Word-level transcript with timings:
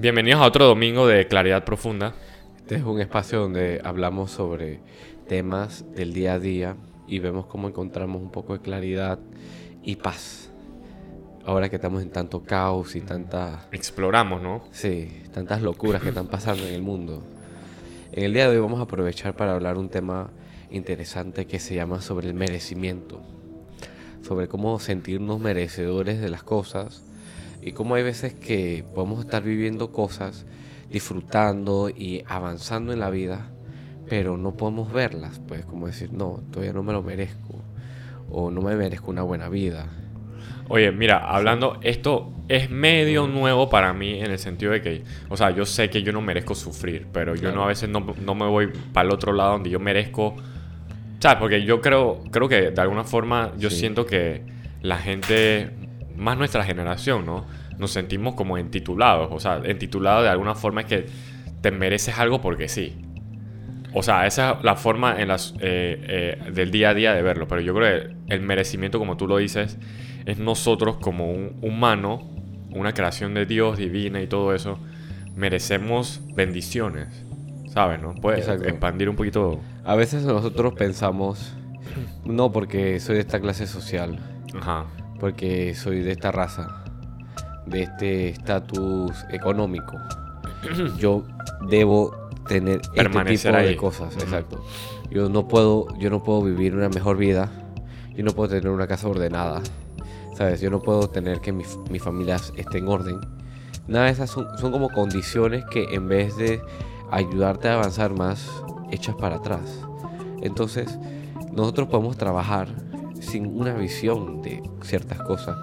Bienvenidos 0.00 0.40
a 0.40 0.46
otro 0.46 0.64
domingo 0.64 1.06
de 1.06 1.26
Claridad 1.26 1.62
Profunda. 1.62 2.14
Este 2.56 2.76
es 2.76 2.84
un 2.84 3.02
espacio 3.02 3.38
donde 3.38 3.82
hablamos 3.84 4.30
sobre 4.30 4.80
temas 5.28 5.84
del 5.94 6.14
día 6.14 6.32
a 6.32 6.38
día 6.38 6.76
y 7.06 7.18
vemos 7.18 7.44
cómo 7.44 7.68
encontramos 7.68 8.22
un 8.22 8.30
poco 8.30 8.54
de 8.54 8.60
claridad 8.60 9.18
y 9.82 9.96
paz. 9.96 10.50
Ahora 11.44 11.68
que 11.68 11.76
estamos 11.76 12.00
en 12.02 12.08
tanto 12.08 12.42
caos 12.42 12.96
y 12.96 13.02
tanta... 13.02 13.68
Exploramos, 13.72 14.40
¿no? 14.40 14.64
Sí, 14.70 15.22
tantas 15.34 15.60
locuras 15.60 16.00
que 16.00 16.08
están 16.08 16.28
pasando 16.28 16.66
en 16.66 16.72
el 16.72 16.80
mundo. 16.80 17.22
En 18.12 18.24
el 18.24 18.32
día 18.32 18.48
de 18.48 18.56
hoy 18.56 18.62
vamos 18.62 18.80
a 18.80 18.84
aprovechar 18.84 19.36
para 19.36 19.52
hablar 19.52 19.76
un 19.76 19.90
tema 19.90 20.30
interesante 20.70 21.46
que 21.46 21.58
se 21.58 21.74
llama 21.74 22.00
sobre 22.00 22.26
el 22.26 22.32
merecimiento. 22.32 23.20
Sobre 24.22 24.48
cómo 24.48 24.80
sentirnos 24.80 25.40
merecedores 25.40 26.22
de 26.22 26.30
las 26.30 26.42
cosas 26.42 27.04
y 27.62 27.72
cómo 27.72 27.94
hay 27.94 28.02
veces 28.02 28.34
que 28.34 28.84
podemos 28.94 29.20
estar 29.20 29.42
viviendo 29.42 29.92
cosas, 29.92 30.46
disfrutando 30.90 31.90
y 31.90 32.24
avanzando 32.26 32.92
en 32.92 33.00
la 33.00 33.10
vida, 33.10 33.50
pero 34.08 34.36
no 34.36 34.56
podemos 34.56 34.92
verlas, 34.92 35.40
pues 35.46 35.64
como 35.64 35.86
decir, 35.86 36.12
no, 36.12 36.40
todavía 36.50 36.72
no 36.72 36.82
me 36.82 36.92
lo 36.92 37.02
merezco, 37.02 37.62
o 38.30 38.50
no 38.50 38.62
me 38.62 38.74
merezco 38.76 39.10
una 39.10 39.22
buena 39.22 39.48
vida. 39.48 39.86
Oye, 40.68 40.92
mira, 40.92 41.28
hablando, 41.28 41.78
esto 41.82 42.32
es 42.48 42.70
medio 42.70 43.26
nuevo 43.26 43.68
para 43.68 43.92
mí 43.92 44.20
en 44.20 44.30
el 44.30 44.38
sentido 44.38 44.72
de 44.72 44.80
que, 44.80 45.02
o 45.28 45.36
sea, 45.36 45.50
yo 45.50 45.66
sé 45.66 45.90
que 45.90 46.02
yo 46.02 46.12
no 46.12 46.20
merezco 46.20 46.54
sufrir, 46.54 47.08
pero 47.12 47.34
yo 47.34 47.52
no 47.52 47.64
a 47.64 47.66
veces 47.66 47.88
no, 47.88 48.06
no 48.24 48.34
me 48.36 48.46
voy 48.46 48.68
para 48.92 49.08
el 49.08 49.12
otro 49.12 49.32
lado 49.32 49.52
donde 49.52 49.70
yo 49.70 49.80
merezco, 49.80 50.36
¿sabes? 51.18 51.38
Porque 51.38 51.64
yo 51.64 51.80
creo, 51.80 52.22
creo 52.30 52.48
que 52.48 52.70
de 52.70 52.80
alguna 52.80 53.02
forma 53.02 53.52
yo 53.58 53.68
siento 53.68 54.06
que 54.06 54.42
la 54.80 54.96
gente 54.96 55.70
más 56.20 56.36
nuestra 56.36 56.62
generación, 56.64 57.24
¿no? 57.24 57.46
Nos 57.78 57.92
sentimos 57.92 58.34
como 58.34 58.58
entitulados. 58.58 59.30
O 59.32 59.40
sea, 59.40 59.60
entitulado 59.64 60.22
de 60.22 60.28
alguna 60.28 60.54
forma 60.54 60.82
es 60.82 60.86
que 60.86 61.06
te 61.62 61.70
mereces 61.70 62.18
algo 62.18 62.40
porque 62.42 62.68
sí. 62.68 62.94
O 63.94 64.02
sea, 64.02 64.26
esa 64.26 64.52
es 64.52 64.62
la 64.64 64.76
forma 64.76 65.20
en 65.20 65.28
las, 65.28 65.54
eh, 65.60 66.38
eh, 66.42 66.50
del 66.52 66.70
día 66.70 66.90
a 66.90 66.94
día 66.94 67.14
de 67.14 67.22
verlo. 67.22 67.48
Pero 67.48 67.62
yo 67.62 67.74
creo 67.74 68.02
que 68.02 68.34
el 68.34 68.42
merecimiento, 68.42 68.98
como 68.98 69.16
tú 69.16 69.26
lo 69.26 69.38
dices, 69.38 69.78
es 70.26 70.38
nosotros 70.38 70.98
como 70.98 71.32
un 71.32 71.56
humano, 71.62 72.30
una 72.70 72.92
creación 72.92 73.32
de 73.32 73.46
Dios 73.46 73.78
divina 73.78 74.20
y 74.20 74.26
todo 74.26 74.54
eso, 74.54 74.78
merecemos 75.34 76.20
bendiciones. 76.34 77.08
¿Sabes? 77.68 78.00
¿No? 78.02 78.14
Puedes 78.14 78.46
expandir 78.46 79.08
un 79.08 79.16
poquito. 79.16 79.58
A 79.84 79.94
veces 79.94 80.24
nosotros 80.24 80.74
pensamos, 80.74 81.54
no 82.24 82.52
porque 82.52 83.00
soy 83.00 83.14
de 83.14 83.20
esta 83.22 83.40
clase 83.40 83.66
social. 83.66 84.18
Ajá 84.54 84.86
porque 85.20 85.74
soy 85.74 86.00
de 86.00 86.12
esta 86.12 86.32
raza, 86.32 86.82
de 87.66 87.82
este 87.82 88.30
estatus 88.30 89.24
económico. 89.30 89.96
Yo 90.98 91.24
debo 91.68 92.16
tener 92.48 92.80
este 92.94 93.24
tipo 93.24 93.56
de 93.56 93.76
cosas, 93.76 94.14
exacto. 94.16 94.64
Yo 95.10 95.28
no 95.28 95.46
puedo, 95.48 95.88
yo 95.98 96.08
no 96.08 96.22
puedo 96.22 96.42
vivir 96.42 96.74
una 96.74 96.88
mejor 96.88 97.16
vida. 97.16 97.50
Yo 98.16 98.24
no 98.24 98.32
puedo 98.32 98.48
tener 98.50 98.68
una 98.68 98.86
casa 98.86 99.08
ordenada. 99.08 99.60
¿Sabes? 100.36 100.60
Yo 100.60 100.70
no 100.70 100.80
puedo 100.80 101.08
tener 101.10 101.40
que 101.40 101.52
mi, 101.52 101.64
mi 101.90 101.98
familia 101.98 102.36
esté 102.56 102.78
en 102.78 102.88
orden. 102.88 103.20
Nada 103.88 104.06
de 104.06 104.12
esas 104.12 104.30
son, 104.30 104.46
son 104.58 104.70
como 104.70 104.88
condiciones 104.88 105.64
que 105.70 105.94
en 105.94 106.06
vez 106.08 106.36
de 106.36 106.62
ayudarte 107.10 107.68
a 107.68 107.74
avanzar 107.74 108.14
más, 108.14 108.48
echas 108.92 109.16
para 109.16 109.36
atrás. 109.36 109.80
Entonces, 110.42 110.96
nosotros 111.52 111.88
podemos 111.88 112.16
trabajar 112.16 112.68
sin 113.20 113.46
una 113.46 113.74
visión 113.74 114.42
de 114.42 114.62
ciertas 114.82 115.18
cosas 115.22 115.56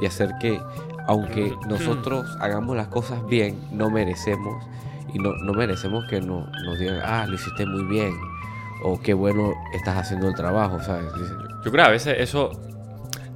y 0.00 0.06
hacer 0.06 0.30
que 0.40 0.60
aunque 1.06 1.52
nosotros 1.68 2.36
hagamos 2.40 2.76
las 2.76 2.88
cosas 2.88 3.26
bien, 3.26 3.58
no 3.72 3.90
merecemos 3.90 4.64
y 5.12 5.18
no, 5.18 5.32
no 5.42 5.52
merecemos 5.52 6.04
que 6.08 6.20
no, 6.20 6.46
nos 6.64 6.78
digan, 6.78 7.00
ah, 7.04 7.26
lo 7.26 7.34
hiciste 7.34 7.66
muy 7.66 7.84
bien 7.84 8.12
o 8.82 9.00
qué 9.00 9.14
bueno 9.14 9.52
estás 9.72 9.96
haciendo 9.98 10.28
el 10.28 10.34
trabajo, 10.34 10.80
¿sabes? 10.80 11.06
Yo 11.64 11.70
creo 11.70 11.84
a 11.84 11.90
veces 11.90 12.16
eso, 12.18 12.52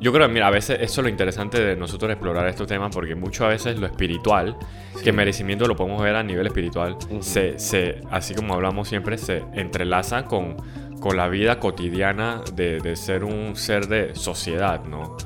yo 0.00 0.12
creo 0.12 0.28
mira, 0.28 0.47
a 0.47 0.50
veces 0.50 0.78
eso 0.81 1.00
es 1.00 1.04
lo 1.04 1.09
interesante 1.09 1.62
de 1.62 1.76
nosotros 1.76 2.10
explorar 2.12 2.47
estos 2.49 2.66
temas 2.66 2.94
porque 2.94 3.15
mucho 3.15 3.44
a 3.44 3.49
veces 3.49 3.78
lo 3.78 3.87
espiritual, 3.87 4.56
que 5.03 5.12
merecimiento 5.12 5.66
lo 5.66 5.76
podemos 5.76 6.03
ver 6.03 6.16
a 6.16 6.22
nivel 6.22 6.47
espiritual, 6.47 6.97
se, 7.20 7.59
se, 7.59 8.00
así 8.10 8.34
como 8.34 8.54
hablamos 8.54 8.88
siempre, 8.88 9.19
se 9.19 9.43
entrelaza 9.53 10.25
con 10.25 10.56
con 11.04 11.19
la 11.19 11.28
vida 11.28 11.60
cotidiana 11.60 12.41
de, 12.54 12.97
ser 12.97 13.25
un 13.25 13.56
ser 13.56 13.88
de 13.88 14.15
sociedad, 14.15 14.82
¿no? 14.87 15.19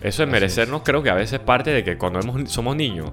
Eso 0.00 0.24
de 0.24 0.30
merecernos 0.30 0.82
creo 0.84 1.02
que 1.02 1.10
a 1.10 1.14
veces 1.14 1.40
parte 1.40 1.72
de 1.72 1.82
que 1.82 1.98
cuando 1.98 2.20
somos 2.46 2.76
niños 2.76 3.10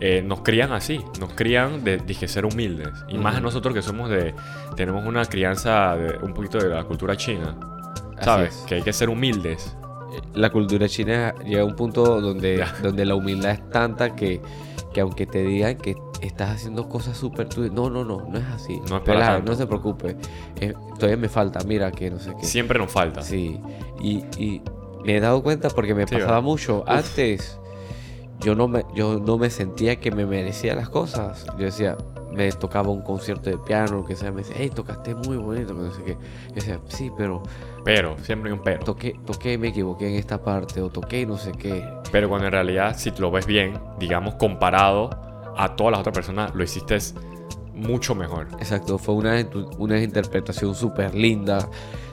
eh, 0.00 0.20
nos 0.20 0.40
crían 0.40 0.72
así, 0.72 1.00
nos 1.20 1.32
crían 1.34 1.84
de, 1.84 1.98
dije, 1.98 2.26
ser 2.26 2.44
humildes. 2.44 2.88
Y 3.08 3.18
más 3.18 3.40
nosotros 3.40 3.72
que 3.72 3.82
somos 3.82 4.10
de, 4.10 4.34
tenemos 4.74 5.06
una 5.06 5.26
crianza 5.26 5.94
de, 5.94 6.18
un 6.26 6.34
poquito 6.34 6.58
de 6.58 6.70
la 6.70 6.82
cultura 6.82 7.16
china, 7.16 7.56
¿sabes? 8.20 8.64
Que 8.66 8.74
hay 8.74 8.82
que 8.82 8.92
ser 8.92 9.08
humildes. 9.08 9.76
Eh, 10.12 10.22
la 10.34 10.50
cultura 10.50 10.88
china 10.88 11.36
llega 11.44 11.62
a 11.62 11.66
un 11.66 11.76
punto 11.76 12.20
donde, 12.20 12.64
donde 12.82 13.04
la 13.04 13.14
humildad 13.14 13.52
es 13.52 13.70
tanta 13.70 14.16
que, 14.16 14.40
que 14.92 15.02
aunque 15.02 15.24
te 15.24 15.44
digan 15.44 15.76
que 15.76 15.94
estás 16.20 16.50
haciendo 16.50 16.88
cosas 16.88 17.16
súper... 17.16 17.48
No, 17.72 17.90
no, 17.90 18.04
no, 18.04 18.26
no 18.28 18.38
es 18.38 18.44
así. 18.46 18.80
No 18.88 18.98
es 18.98 19.44
No 19.44 19.54
se 19.54 19.66
preocupe. 19.66 20.16
Eh, 20.60 20.74
todavía 20.94 21.16
me 21.16 21.28
falta, 21.28 21.60
mira 21.66 21.90
que 21.90 22.10
no 22.10 22.18
sé 22.18 22.32
qué. 22.38 22.46
Siempre 22.46 22.78
nos 22.78 22.90
falta. 22.90 23.22
Sí. 23.22 23.60
Y, 24.00 24.24
y 24.38 24.62
me 25.04 25.16
he 25.16 25.20
dado 25.20 25.42
cuenta 25.42 25.68
porque 25.70 25.94
me 25.94 26.06
pasaba 26.06 26.40
mucho. 26.40 26.84
Antes 26.86 27.58
yo 28.40 28.54
no, 28.54 28.68
me, 28.68 28.84
yo 28.94 29.18
no 29.18 29.38
me 29.38 29.50
sentía 29.50 29.96
que 29.96 30.10
me 30.10 30.26
merecía 30.26 30.74
las 30.74 30.88
cosas. 30.88 31.46
Yo 31.58 31.64
decía, 31.64 31.96
me 32.32 32.50
tocaba 32.52 32.90
un 32.90 33.02
concierto 33.02 33.50
de 33.50 33.58
piano, 33.58 34.04
que 34.04 34.16
sea, 34.16 34.32
me 34.32 34.38
decía, 34.42 34.56
hey, 34.58 34.70
tocaste 34.74 35.14
muy 35.14 35.36
bonito, 35.36 35.72
no 35.72 35.90
sé 35.90 36.02
qué. 36.02 36.16
Yo 36.48 36.54
decía, 36.54 36.80
sí, 36.88 37.10
pero... 37.16 37.42
Pero, 37.84 38.16
siempre 38.18 38.50
hay 38.50 38.58
un 38.58 38.62
pero. 38.62 38.84
Toqué, 38.84 39.18
toqué, 39.24 39.56
me 39.56 39.68
equivoqué 39.68 40.08
en 40.08 40.14
esta 40.14 40.42
parte, 40.42 40.80
o 40.80 40.90
toqué 40.90 41.26
no 41.26 41.36
sé 41.36 41.52
qué. 41.52 41.86
Pero 42.10 42.28
cuando 42.28 42.46
en 42.46 42.52
realidad, 42.52 42.96
si 42.96 43.10
lo 43.12 43.30
ves 43.30 43.46
bien, 43.46 43.78
digamos, 43.98 44.34
comparado 44.34 45.10
a 45.56 45.76
todas 45.76 45.92
las 45.92 46.00
otras 46.00 46.14
personas, 46.14 46.54
lo 46.54 46.64
hiciste 46.64 46.98
mucho 47.74 48.14
mejor. 48.14 48.48
Exacto, 48.58 48.98
fue 48.98 49.14
una, 49.14 49.46
una 49.78 50.00
interpretación 50.00 50.74
súper 50.74 51.14
linda. 51.14 51.68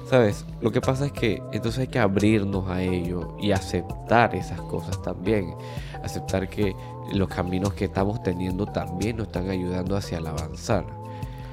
¿Sabes? 0.10 0.46
Lo 0.60 0.74
que 0.74 0.82
pasa 0.82 1.06
es 1.06 1.14
que 1.14 1.42
entonces 1.54 1.80
hay 1.80 1.88
que 1.88 2.00
abrirnos 2.00 2.68
a 2.68 2.82
ello 2.82 3.38
y 3.40 3.54
aceptar 3.54 4.36
esas 4.36 4.60
cosas 4.64 5.02
también. 5.02 5.56
Aceptar 6.04 6.50
que 6.50 6.76
los 7.14 7.30
caminos 7.30 7.74
que 7.74 7.86
estamos 7.86 8.22
teniendo 8.22 8.66
también 8.66 9.16
nos 9.16 9.28
están 9.28 9.50
ayudando 9.50 9.96
hacia 9.96 10.18
el 10.18 10.28
avanzar. 10.28 10.86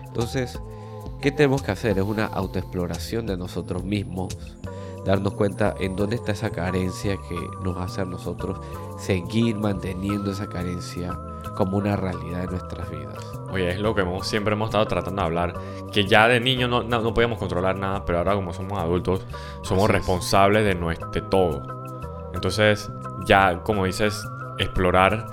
Entonces, 0.06 0.59
¿qué 1.21 1.31
tenemos 1.31 1.62
que 1.62 1.71
hacer? 1.71 1.98
Es 1.98 2.04
una 2.04 2.27
autoexploración 2.27 3.27
de 3.27 3.37
nosotros 3.37 3.84
mismos. 3.84 4.37
Darnos 5.06 5.34
cuenta 5.34 5.77
en 5.78 5.94
dónde 5.94 6.16
está 6.16 6.32
esa 6.32 6.50
carencia 6.50 7.16
que 7.28 7.38
nos 7.62 7.77
hace 7.77 8.00
a 8.00 8.06
nosotros 8.06 8.59
seguir 8.98 9.54
manteniendo 9.54 10.32
esa 10.32 10.48
carencia 10.48 11.16
como 11.59 11.77
una 11.77 11.97
realidad 11.97 12.43
de 12.43 12.47
nuestras 12.47 12.89
vidas. 12.89 13.17
Oye, 13.51 13.71
es 13.71 13.81
lo 13.81 13.93
que 13.93 14.07
siempre 14.23 14.53
hemos 14.55 14.69
estado 14.69 14.87
tratando 14.87 15.23
de 15.23 15.27
hablar, 15.27 15.55
que 15.93 16.07
ya 16.07 16.29
de 16.29 16.39
niño 16.39 16.69
no, 16.69 16.85
no, 16.85 17.13
podíamos 17.13 17.37
controlar 17.37 17.77
nada, 17.77 18.05
pero 18.05 18.19
ahora 18.19 18.35
como 18.37 18.53
somos 18.53 18.79
adultos, 18.79 19.27
somos 19.63 19.91
responsables 19.91 20.65
de, 20.65 20.77
nuestro, 20.77 21.11
de 21.11 21.21
todo. 21.21 21.63
Entonces, 22.33 22.89
ya 23.27 23.61
como 23.65 23.87
dices, 23.87 24.25
explorar 24.59 25.27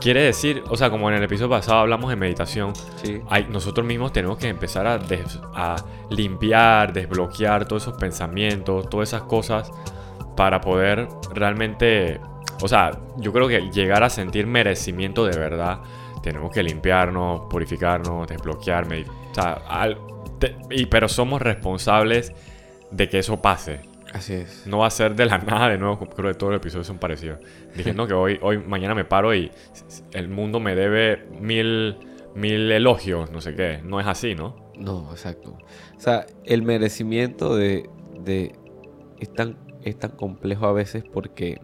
quiere 0.00 0.22
decir, 0.22 0.64
o 0.68 0.76
sea, 0.76 0.90
como 0.90 1.08
en 1.10 1.16
el 1.16 1.22
episodio 1.22 1.50
pasado 1.50 1.78
hablamos 1.78 2.10
de 2.10 2.16
meditación, 2.16 2.72
hay, 3.28 3.46
nosotros 3.48 3.86
mismos 3.86 4.12
tenemos 4.12 4.36
que 4.36 4.48
empezar 4.48 4.84
a, 4.88 4.98
a 5.54 5.76
limpiar, 6.10 6.92
desbloquear 6.92 7.68
todos 7.68 7.82
esos 7.84 7.94
pensamientos, 7.94 8.90
todas 8.90 9.10
esas 9.10 9.22
cosas 9.22 9.70
para 10.36 10.60
poder 10.60 11.08
realmente 11.32 12.20
o 12.60 12.68
sea, 12.68 12.98
yo 13.18 13.32
creo 13.32 13.48
que 13.48 13.70
llegar 13.70 14.02
a 14.02 14.10
sentir 14.10 14.46
merecimiento 14.46 15.24
de 15.24 15.38
verdad, 15.38 15.80
tenemos 16.22 16.52
que 16.52 16.62
limpiarnos, 16.62 17.42
purificarnos, 17.50 18.26
desbloquear, 18.26 18.86
o 18.86 19.34
sea, 19.34 19.96
y, 20.70 20.86
pero 20.86 21.08
somos 21.08 21.42
responsables 21.42 22.32
de 22.90 23.08
que 23.08 23.18
eso 23.20 23.40
pase. 23.40 23.80
Así 24.12 24.34
es. 24.34 24.66
No 24.66 24.78
va 24.78 24.86
a 24.86 24.90
ser 24.90 25.14
de 25.14 25.26
la 25.26 25.38
nada 25.46 25.68
de 25.68 25.78
nuevo, 25.78 25.98
creo 25.98 26.32
que 26.32 26.38
todos 26.38 26.52
los 26.52 26.60
episodios 26.60 26.86
son 26.86 26.98
parecidos. 26.98 27.38
Diciendo 27.76 28.06
que 28.06 28.14
hoy, 28.14 28.38
hoy, 28.42 28.58
mañana 28.58 28.94
me 28.94 29.04
paro 29.04 29.34
y 29.34 29.50
el 30.12 30.28
mundo 30.28 30.60
me 30.60 30.74
debe 30.74 31.26
mil, 31.40 31.98
mil 32.34 32.70
elogios, 32.72 33.30
no 33.30 33.40
sé 33.40 33.54
qué. 33.54 33.80
No 33.84 34.00
es 34.00 34.06
así, 34.06 34.34
¿no? 34.34 34.56
No, 34.76 35.10
exacto. 35.10 35.58
O 35.96 36.00
sea, 36.00 36.26
el 36.44 36.62
merecimiento 36.62 37.56
de, 37.56 37.88
de 38.20 38.54
es, 39.18 39.32
tan, 39.32 39.56
es 39.82 39.98
tan 39.98 40.12
complejo 40.12 40.66
a 40.66 40.72
veces 40.72 41.04
porque 41.12 41.60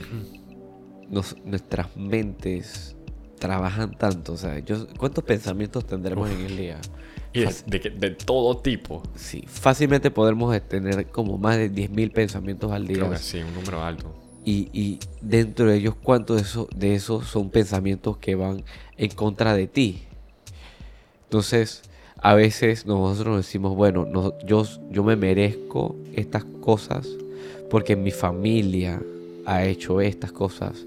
nuestras 1.44 1.96
mentes 1.96 2.96
trabajan 3.38 3.96
tanto. 3.96 4.34
O 4.34 4.36
sea, 4.36 4.62
¿cuántos 4.96 5.24
pensamientos 5.24 5.84
tendremos 5.86 6.30
en 6.30 6.40
el 6.42 6.56
día? 6.56 6.78
Y 7.32 7.44
de, 7.44 8.10
todo 8.10 8.56
tipo. 8.58 9.02
Sí, 9.14 9.44
fácilmente 9.46 10.10
podremos 10.10 10.60
tener 10.68 11.06
como 11.08 11.38
más 11.38 11.56
de 11.56 11.70
10.000 11.70 12.12
pensamientos 12.12 12.72
al 12.72 12.86
día. 12.86 13.16
sí, 13.18 13.38
un 13.38 13.54
número 13.54 13.82
alto. 13.82 14.12
y, 14.44 14.98
dentro 15.20 15.66
de 15.66 15.76
ellos 15.76 15.94
cuántos 16.02 16.36
de 16.36 16.42
esos 16.42 16.68
de 16.74 16.94
esos 16.94 17.26
son 17.26 17.50
pensamientos 17.50 18.16
que 18.16 18.34
van 18.34 18.64
en 18.96 19.10
contra 19.10 19.54
de 19.54 19.66
ti. 19.66 20.02
Entonces, 21.24 21.82
a 22.22 22.34
veces 22.34 22.84
nosotros 22.84 23.36
decimos, 23.36 23.76
bueno, 23.76 24.06
yo, 24.44 24.64
yo 24.90 25.04
me 25.04 25.16
merezco 25.16 25.96
estas 26.14 26.44
cosas 26.44 27.08
porque 27.70 27.94
mi 27.96 28.10
familia 28.10 29.00
ha 29.50 29.64
hecho 29.66 30.00
estas 30.00 30.32
cosas 30.32 30.86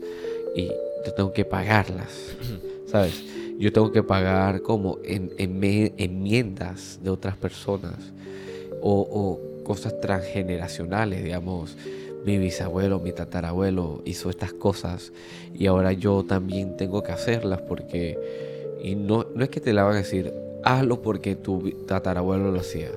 y 0.56 0.68
yo 0.68 1.14
tengo 1.16 1.34
que 1.34 1.46
pagarlas, 1.46 2.36
¿sabes? 2.88 3.24
Yo 3.60 3.72
tengo 3.72 3.92
que 3.92 4.04
pagar 4.04 4.62
como 4.62 5.00
en, 5.04 5.32
enmiendas 5.38 7.00
de 7.04 7.10
otras 7.10 7.36
personas 7.38 7.98
o, 8.82 9.02
o 9.02 9.64
cosas 9.64 10.00
transgeneracionales, 10.00 11.24
digamos 11.24 11.76
mi 12.26 12.38
bisabuelo, 12.38 13.00
mi 13.00 13.12
tatarabuelo 13.12 14.02
hizo 14.06 14.30
estas 14.30 14.54
cosas 14.54 15.12
y 15.54 15.68
ahora 15.68 15.92
yo 15.92 16.24
también 16.24 16.78
tengo 16.78 17.04
que 17.04 17.12
hacerlas 17.12 17.62
porque, 17.62 18.18
y 18.82 18.96
no, 18.96 19.28
no 19.36 19.44
es 19.44 19.50
que 19.50 19.60
te 19.60 19.74
la 19.74 19.84
van 19.84 19.96
a 19.96 19.98
decir, 19.98 20.34
hazlo 20.64 21.02
porque 21.02 21.36
tu 21.36 21.72
tatarabuelo 21.86 22.52
lo 22.52 22.60
hacía. 22.60 22.92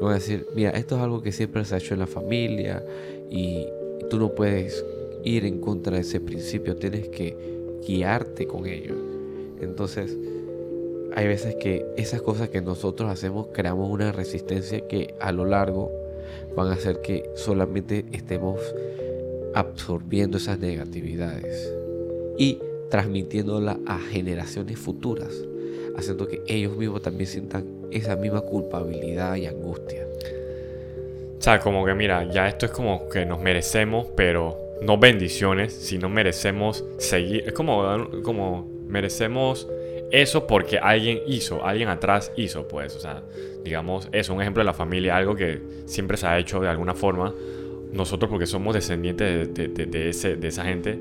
No 0.00 0.06
van 0.06 0.12
a 0.12 0.14
decir, 0.14 0.46
mira, 0.54 0.70
esto 0.70 0.96
es 0.96 1.02
algo 1.02 1.22
que 1.22 1.30
siempre 1.30 1.64
se 1.64 1.74
ha 1.74 1.78
hecho 1.78 1.94
en 1.94 2.00
la 2.00 2.06
familia 2.06 2.82
y 3.30 3.66
tú 4.08 4.18
no 4.18 4.34
puedes 4.34 4.84
ir 5.24 5.44
en 5.44 5.60
contra 5.60 5.94
de 5.96 6.02
ese 6.02 6.20
principio, 6.20 6.76
tienes 6.76 7.08
que 7.08 7.36
guiarte 7.86 8.46
con 8.46 8.66
ello. 8.66 8.94
Entonces, 9.60 10.16
hay 11.14 11.26
veces 11.26 11.54
que 11.56 11.86
esas 11.96 12.22
cosas 12.22 12.48
que 12.48 12.60
nosotros 12.60 13.10
hacemos 13.10 13.48
creamos 13.52 13.90
una 13.90 14.12
resistencia 14.12 14.86
que 14.88 15.14
a 15.20 15.32
lo 15.32 15.44
largo 15.44 15.90
van 16.56 16.68
a 16.68 16.72
hacer 16.72 17.00
que 17.00 17.30
solamente 17.34 18.04
estemos 18.12 18.60
absorbiendo 19.54 20.38
esas 20.38 20.58
negatividades 20.58 21.72
y 22.36 22.58
transmitiéndola 22.90 23.78
a 23.86 23.98
generaciones 23.98 24.78
futuras, 24.78 25.32
haciendo 25.96 26.26
que 26.26 26.42
ellos 26.46 26.76
mismos 26.76 27.02
también 27.02 27.28
sientan 27.28 27.64
esa 27.90 28.16
misma 28.16 28.40
culpabilidad 28.40 29.36
y 29.36 29.46
angustia. 29.46 30.06
O 31.38 31.42
sea, 31.44 31.60
como 31.60 31.84
que 31.84 31.94
mira, 31.94 32.28
ya 32.30 32.48
esto 32.48 32.66
es 32.66 32.72
como 32.72 33.08
que 33.08 33.24
nos 33.26 33.40
merecemos, 33.40 34.08
pero 34.16 34.63
no 34.82 34.98
bendiciones, 34.98 35.72
sino 35.72 36.08
merecemos 36.08 36.84
seguir. 36.98 37.44
Es 37.46 37.52
como, 37.52 38.10
como 38.22 38.68
merecemos 38.86 39.68
eso 40.10 40.46
porque 40.46 40.78
alguien 40.78 41.20
hizo, 41.26 41.64
alguien 41.64 41.88
atrás 41.88 42.32
hizo, 42.36 42.68
pues, 42.68 42.94
o 42.94 43.00
sea, 43.00 43.22
digamos, 43.64 44.08
eso, 44.12 44.34
un 44.34 44.42
ejemplo 44.42 44.60
de 44.60 44.66
la 44.66 44.74
familia, 44.74 45.16
algo 45.16 45.34
que 45.34 45.60
siempre 45.86 46.16
se 46.16 46.26
ha 46.26 46.38
hecho 46.38 46.60
de 46.60 46.68
alguna 46.68 46.94
forma. 46.94 47.34
Nosotros, 47.92 48.30
porque 48.30 48.46
somos 48.46 48.74
descendientes 48.74 49.54
de, 49.54 50.08
ese, 50.08 50.36
de 50.36 50.48
esa 50.48 50.64
gente, 50.64 50.98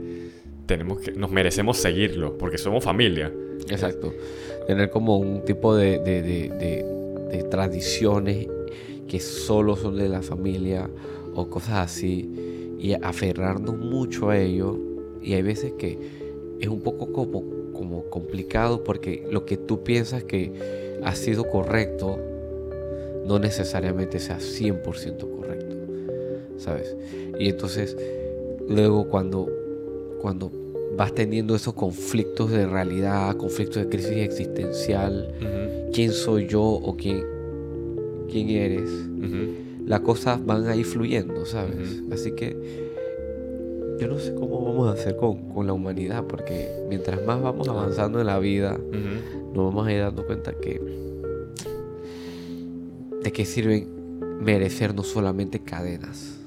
tenemos 0.66 1.00
que, 1.00 1.12
nos 1.12 1.31
merecemos 1.31 1.78
seguirlo, 1.78 2.38
porque 2.38 2.58
somos 2.58 2.84
familia. 2.84 3.31
Exacto. 3.69 4.14
Tener 4.68 4.90
como 4.90 5.18
un 5.18 5.44
tipo 5.44 5.76
de, 5.76 6.00
tradiciones 7.50 8.48
que 9.08 9.19
solo 9.19 9.76
son 9.76 9.98
de 9.98 10.10
la 10.10 10.22
familia 10.22 10.90
o 11.36 11.50
cosas 11.50 11.92
así, 11.92 12.30
y 12.83 12.94
aferrarnos 12.94 13.75
mucho 13.75 14.30
a 14.30 14.38
ello. 14.38 14.77
Y 15.24 15.33
hay 15.33 15.41
veces 15.41 15.74
que 15.74 15.97
es 16.59 16.68
un 16.68 16.81
poco 16.81 17.12
como 17.12 17.63
como 17.74 18.03
complicado 18.09 18.83
porque 18.83 19.27
lo 19.30 19.45
que 19.45 19.57
tú 19.57 19.83
piensas 19.83 20.24
que 20.24 20.51
ha 21.03 21.15
sido 21.15 21.50
correcto 21.50 22.18
no 23.27 23.39
necesariamente 23.39 24.19
sea 24.19 24.38
100% 24.38 25.38
correcto, 25.38 25.75
¿sabes? 26.57 26.95
Y 27.39 27.50
entonces 27.50 27.97
luego 28.69 29.09
cuando, 29.09 29.50
cuando 30.21 30.51
vas 30.95 31.13
teniendo 31.13 31.56
esos 31.56 31.74
conflictos 31.74 32.51
de 32.51 32.68
realidad, 32.68 33.35
conflictos 33.35 33.83
de 33.83 33.89
crisis 33.89 34.18
existencial, 34.18 35.33
quién 35.91 36.12
soy 36.12 36.47
yo 36.47 36.63
o 36.63 36.95
quién, 36.95 37.25
quién 38.30 38.50
eres, 38.50 38.89
las 39.85 40.00
cosas 40.01 40.44
van 40.45 40.68
a 40.68 40.75
ir 40.75 40.85
fluyendo, 40.85 41.45
¿sabes? 41.45 42.01
Así 42.12 42.31
que 42.31 42.56
yo 44.00 44.07
no 44.07 44.18
sé 44.19 44.33
cómo 44.33 44.63
vamos 44.63 44.89
a 44.89 44.94
hacer 44.94 45.15
con, 45.15 45.50
con, 45.50 45.68
la 45.68 45.74
humanidad, 45.74 46.24
porque 46.25 46.69
mientras 46.89 47.24
más 47.25 47.41
vamos 47.41 47.68
avanzando 47.68 48.19
en 48.19 48.27
la 48.27 48.39
vida, 48.39 48.77
nos 49.53 49.65
vamos 49.65 49.88
a 49.88 49.94
ir 49.94 50.00
dando 50.00 50.25
cuenta 50.25 50.53
que 50.53 50.81
de 53.21 53.31
qué 53.31 53.45
sirven 53.45 53.88
merecer 54.41 54.94
no 54.94 55.03
solamente 55.03 55.59
cadenas. 55.59 56.39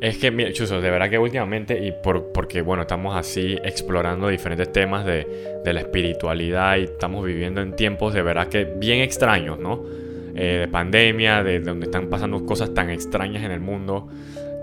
Es 0.00 0.16
que, 0.18 0.30
mira, 0.30 0.52
Chuso, 0.52 0.80
de 0.80 0.90
verdad 0.90 1.10
que 1.10 1.18
últimamente, 1.18 1.84
y 1.84 1.92
por, 1.92 2.32
porque, 2.32 2.62
bueno, 2.62 2.82
estamos 2.82 3.16
así 3.16 3.58
explorando 3.64 4.28
diferentes 4.28 4.72
temas 4.72 5.04
de, 5.04 5.60
de 5.64 5.72
la 5.72 5.80
espiritualidad 5.80 6.76
y 6.76 6.84
estamos 6.84 7.26
viviendo 7.26 7.60
en 7.60 7.74
tiempos 7.74 8.14
de 8.14 8.22
verdad 8.22 8.48
que 8.48 8.64
bien 8.64 9.00
extraños, 9.00 9.58
¿no? 9.58 10.07
Eh, 10.40 10.58
de 10.58 10.68
pandemia, 10.68 11.42
de 11.42 11.58
donde 11.58 11.86
están 11.86 12.08
pasando 12.08 12.46
cosas 12.46 12.72
tan 12.72 12.90
extrañas 12.90 13.42
en 13.42 13.50
el 13.50 13.58
mundo 13.58 14.06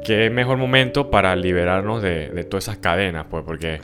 qué 0.06 0.30
mejor 0.30 0.58
momento 0.58 1.10
para 1.10 1.36
liberarnos 1.36 2.02
de, 2.02 2.46
todas 2.50 2.66
esas 2.66 2.78
cadenas, 2.78 3.26
pues, 3.30 3.44
porque 3.44 3.82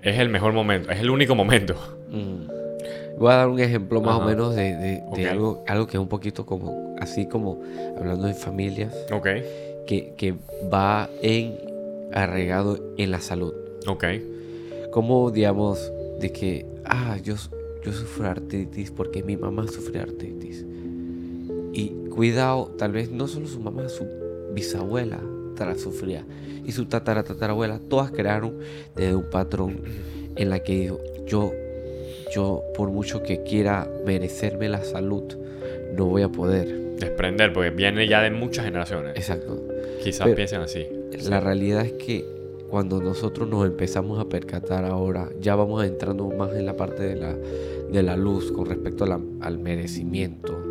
es 0.00 0.18
el 0.18 0.28
mejor 0.30 0.52
momento, 0.52 0.90
es 0.90 0.98
el 0.98 1.10
único 1.10 1.36
momento. 1.36 1.76
Mm. 2.10 3.18
Voy 3.20 3.30
a 3.30 3.36
dar 3.36 3.48
un 3.48 3.60
ejemplo 3.60 4.00
más 4.00 4.18
o 4.18 4.24
menos 4.24 4.56
de, 4.56 5.00
algo, 5.30 5.62
algo 5.68 5.86
que 5.86 5.96
es 5.96 6.00
un 6.00 6.08
poquito 6.08 6.44
como, 6.44 6.96
así 6.98 7.28
como 7.28 7.62
hablando 7.96 8.26
de 8.26 8.34
familias, 8.34 8.92
okay. 9.12 9.44
que, 9.86 10.14
que 10.16 10.34
va 10.72 11.08
en 11.22 11.56
arraigado 12.12 12.80
en 12.96 13.12
la 13.12 13.20
salud. 13.20 13.54
Ok. 13.86 14.04
Como, 14.90 15.30
digamos, 15.30 15.92
de 16.18 16.32
que, 16.32 16.66
ah, 16.84 17.16
yo, 17.22 17.36
yo 17.84 17.92
sufro 17.92 18.26
artritis 18.26 18.90
porque 18.90 19.22
mi 19.22 19.36
mamá 19.36 19.68
sufre 19.68 20.00
artritis. 20.00 20.64
Y 21.72 21.88
cuidado, 22.10 22.74
tal 22.78 22.92
vez 22.92 23.10
no 23.10 23.28
solo 23.28 23.46
su 23.46 23.60
mamá, 23.60 23.88
su 23.88 24.06
bisabuela 24.54 25.18
sufría. 25.76 26.24
Y 26.64 26.72
su 26.72 26.86
tatara 26.86 27.22
tatarabuela, 27.22 27.80
todas 27.88 28.10
crearon 28.10 28.58
desde 28.96 29.14
un 29.14 29.28
patrón 29.30 29.80
en 30.36 30.50
la 30.50 30.60
que 30.60 30.80
dijo, 30.80 31.00
yo, 31.26 31.52
yo 32.34 32.62
por 32.76 32.90
mucho 32.90 33.22
que 33.22 33.42
quiera 33.42 33.88
merecerme 34.06 34.68
la 34.68 34.84
salud, 34.84 35.24
no 35.96 36.06
voy 36.06 36.22
a 36.22 36.28
poder. 36.28 36.96
Desprender, 36.98 37.52
porque 37.52 37.70
viene 37.70 38.06
ya 38.06 38.22
de 38.22 38.30
muchas 38.30 38.64
generaciones. 38.64 39.16
Exacto. 39.16 39.60
Quizás 40.02 40.28
piensen 40.30 40.60
así. 40.60 40.86
La 41.28 41.40
realidad 41.40 41.84
es 41.84 41.92
que 41.92 42.24
cuando 42.70 43.00
nosotros 43.00 43.48
nos 43.48 43.66
empezamos 43.66 44.18
a 44.18 44.28
percatar 44.28 44.84
ahora, 44.84 45.28
ya 45.40 45.56
vamos 45.56 45.84
entrando 45.84 46.28
más 46.30 46.54
en 46.54 46.64
la 46.64 46.76
parte 46.76 47.02
de 47.02 47.16
la, 47.16 47.34
de 47.34 48.02
la 48.02 48.16
luz 48.16 48.50
con 48.52 48.66
respecto 48.66 49.04
al 49.04 49.58
merecimiento. 49.58 50.61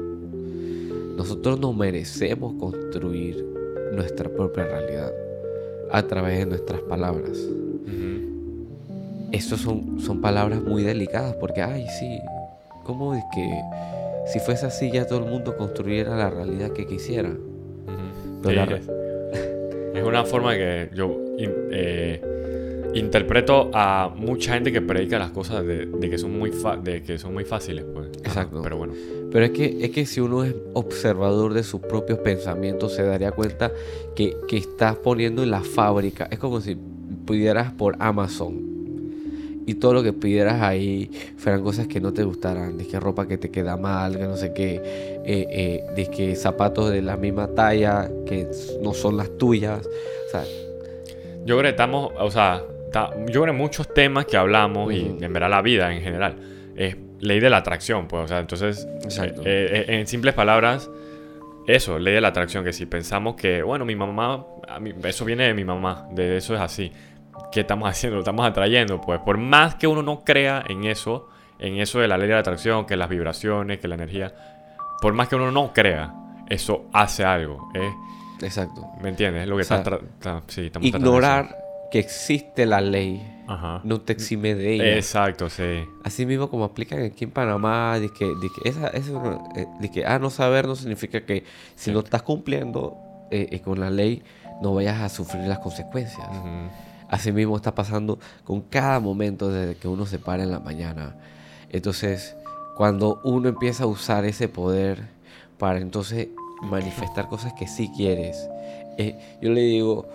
Nosotros 1.21 1.59
nos 1.59 1.75
merecemos 1.75 2.55
construir 2.55 3.45
nuestra 3.93 4.27
propia 4.27 4.63
realidad 4.63 5.13
a 5.91 6.01
través 6.01 6.39
de 6.39 6.47
nuestras 6.47 6.81
palabras. 6.81 7.37
Estas 9.31 9.59
son, 9.59 9.99
son 9.99 10.19
palabras 10.19 10.63
muy 10.63 10.81
delicadas 10.81 11.35
porque, 11.35 11.61
ay, 11.61 11.85
sí, 11.99 12.19
¿cómo 12.85 13.13
es 13.13 13.23
que 13.35 13.61
si 14.33 14.39
fuese 14.39 14.65
así 14.65 14.89
ya 14.91 15.05
todo 15.05 15.19
el 15.19 15.25
mundo 15.25 15.55
construyera 15.55 16.15
la 16.15 16.31
realidad 16.31 16.71
que 16.71 16.87
quisiera? 16.87 17.29
es 19.93 20.03
una 20.03 20.25
forma 20.25 20.55
que 20.55 20.89
yo 20.95 21.15
eh, 21.37 22.19
interpreto 22.95 23.69
a 23.75 24.11
mucha 24.15 24.55
gente 24.55 24.71
que 24.71 24.81
predica 24.81 25.19
las 25.19 25.29
cosas 25.29 25.63
de, 25.67 25.87
que, 26.01 26.17
son 26.17 26.35
muy 26.35 26.51
de 26.81 27.03
que 27.03 27.19
son 27.19 27.35
muy 27.35 27.45
fáciles. 27.45 27.85
Pues. 27.93 28.07
Exacto. 28.23 28.61
pero 28.63 28.77
bueno. 28.77 28.93
Pero 29.31 29.45
es 29.45 29.51
que, 29.51 29.77
es 29.81 29.91
que 29.91 30.05
si 30.05 30.19
uno 30.19 30.43
es 30.43 30.53
observador 30.73 31.53
de 31.53 31.63
sus 31.63 31.81
propios 31.81 32.19
pensamientos, 32.19 32.93
se 32.93 33.03
daría 33.03 33.31
cuenta 33.31 33.71
que, 34.15 34.35
que 34.47 34.57
estás 34.57 34.97
poniendo 34.97 35.43
en 35.43 35.51
la 35.51 35.61
fábrica. 35.61 36.27
Es 36.29 36.39
como 36.39 36.59
si 36.59 36.77
pudieras 37.25 37.71
por 37.71 37.95
Amazon 37.99 38.71
y 39.65 39.75
todo 39.75 39.93
lo 39.93 40.03
que 40.03 40.13
pidieras 40.13 40.61
ahí 40.61 41.09
fueran 41.37 41.63
cosas 41.63 41.87
que 41.87 42.01
no 42.01 42.13
te 42.13 42.23
gustaran, 42.23 42.77
de 42.77 42.87
que 42.87 42.99
ropa 42.99 43.27
que 43.27 43.37
te 43.37 43.51
queda 43.51 43.77
mal, 43.77 44.17
que 44.17 44.23
no 44.23 44.35
sé 44.35 44.53
qué, 44.53 44.75
eh, 44.75 45.21
eh, 45.25 45.83
de 45.95 46.07
que 46.07 46.35
zapatos 46.35 46.89
de 46.91 47.01
la 47.01 47.17
misma 47.17 47.47
talla 47.47 48.09
que 48.25 48.47
no 48.81 48.93
son 48.93 49.17
las 49.17 49.37
tuyas. 49.37 49.87
O 50.27 50.31
sea, 50.31 50.43
yo 51.45 51.57
creo 51.57 51.61
que 51.61 51.69
estamos, 51.69 52.11
o 52.19 52.31
sea, 52.31 52.63
yo 53.27 53.43
creo 53.43 53.53
muchos 53.53 53.93
temas 53.93 54.25
que 54.25 54.37
hablamos 54.37 54.93
y 54.93 55.17
en 55.21 55.33
verdad 55.33 55.49
la 55.49 55.61
vida 55.61 55.93
en 55.93 56.01
general 56.01 56.35
es 56.75 56.95
ley 57.21 57.39
de 57.39 57.49
la 57.49 57.57
atracción, 57.57 58.07
pues, 58.07 58.25
o 58.25 58.27
sea, 58.27 58.39
entonces, 58.39 58.87
eh, 59.19 59.33
eh, 59.45 59.85
en 59.87 60.07
simples 60.07 60.33
palabras, 60.33 60.89
eso, 61.67 61.99
ley 61.99 62.15
de 62.15 62.21
la 62.21 62.29
atracción, 62.29 62.63
que 62.63 62.73
si 62.73 62.85
pensamos 62.87 63.35
que, 63.35 63.61
bueno, 63.63 63.85
mi 63.85 63.95
mamá, 63.95 64.45
eso 65.03 65.23
viene 65.23 65.45
de 65.45 65.53
mi 65.53 65.63
mamá, 65.63 66.07
de 66.11 66.37
eso 66.37 66.55
es 66.55 66.61
así, 66.61 66.91
¿qué 67.51 67.61
estamos 67.61 67.89
haciendo? 67.89 68.15
Lo 68.15 68.21
estamos 68.21 68.45
atrayendo, 68.45 68.99
pues, 68.99 69.19
por 69.19 69.37
más 69.37 69.75
que 69.75 69.87
uno 69.87 70.01
no 70.01 70.23
crea 70.23 70.63
en 70.67 70.85
eso, 70.85 71.29
en 71.59 71.77
eso 71.77 71.99
de 71.99 72.07
la 72.07 72.17
ley 72.17 72.27
de 72.27 72.33
la 72.33 72.39
atracción, 72.39 72.85
que 72.85 72.97
las 72.97 73.07
vibraciones, 73.07 73.79
que 73.79 73.87
la 73.87 73.95
energía, 73.95 74.33
por 74.99 75.13
más 75.13 75.27
que 75.27 75.35
uno 75.35 75.51
no 75.51 75.71
crea, 75.73 76.13
eso 76.49 76.89
hace 76.91 77.23
algo, 77.23 77.69
¿eh? 77.75 77.91
Exacto. 78.41 78.87
¿Me 79.01 79.09
entiendes? 79.09 79.47
Lo 79.47 79.55
que 79.55 79.61
está, 79.61 79.83
sí, 80.47 80.71
Ignorar 80.81 81.55
que 81.91 81.99
existe 81.99 82.65
la 82.65 82.81
ley 82.81 83.40
no 83.83 84.01
te 84.01 84.13
exime 84.13 84.55
de 84.55 84.73
ella. 84.73 84.95
Exacto, 84.95 85.49
sí. 85.49 85.85
Así 86.03 86.25
mismo 86.25 86.49
como 86.49 86.63
aplican 86.63 87.03
aquí 87.03 87.25
en 87.25 87.31
Panamá, 87.31 87.99
de 87.99 88.09
que, 88.09 88.25
de 88.25 88.49
que, 88.49 88.69
esa, 88.69 88.87
eso, 88.89 89.41
eh, 89.55 89.67
de 89.79 89.91
que 89.91 90.05
ah, 90.05 90.19
no 90.19 90.29
saber 90.29 90.67
no 90.67 90.75
significa 90.75 91.25
que 91.25 91.43
si 91.75 91.91
no 91.91 91.99
estás 91.99 92.23
cumpliendo 92.23 92.97
eh, 93.31 93.49
eh, 93.51 93.59
con 93.61 93.79
la 93.79 93.89
ley, 93.89 94.23
no 94.61 94.73
vayas 94.73 95.01
a 95.01 95.09
sufrir 95.09 95.43
las 95.47 95.59
consecuencias. 95.59 96.27
Así 97.09 97.31
mismo 97.31 97.55
está 97.55 97.75
pasando 97.75 98.19
con 98.43 98.61
cada 98.61 98.99
momento 98.99 99.49
desde 99.49 99.75
que 99.75 99.87
uno 99.87 100.05
se 100.05 100.19
para 100.19 100.43
en 100.43 100.51
la 100.51 100.59
mañana. 100.59 101.15
Entonces, 101.69 102.35
cuando 102.75 103.19
uno 103.23 103.49
empieza 103.49 103.83
a 103.83 103.87
usar 103.87 104.25
ese 104.25 104.47
poder 104.47 104.99
para 105.57 105.79
entonces 105.79 106.29
manifestar 106.61 107.27
cosas 107.27 107.53
que 107.53 107.67
sí 107.67 107.91
quieres, 107.95 108.37
yo 109.41 109.51
le 109.51 109.61
digo, 109.61 110.07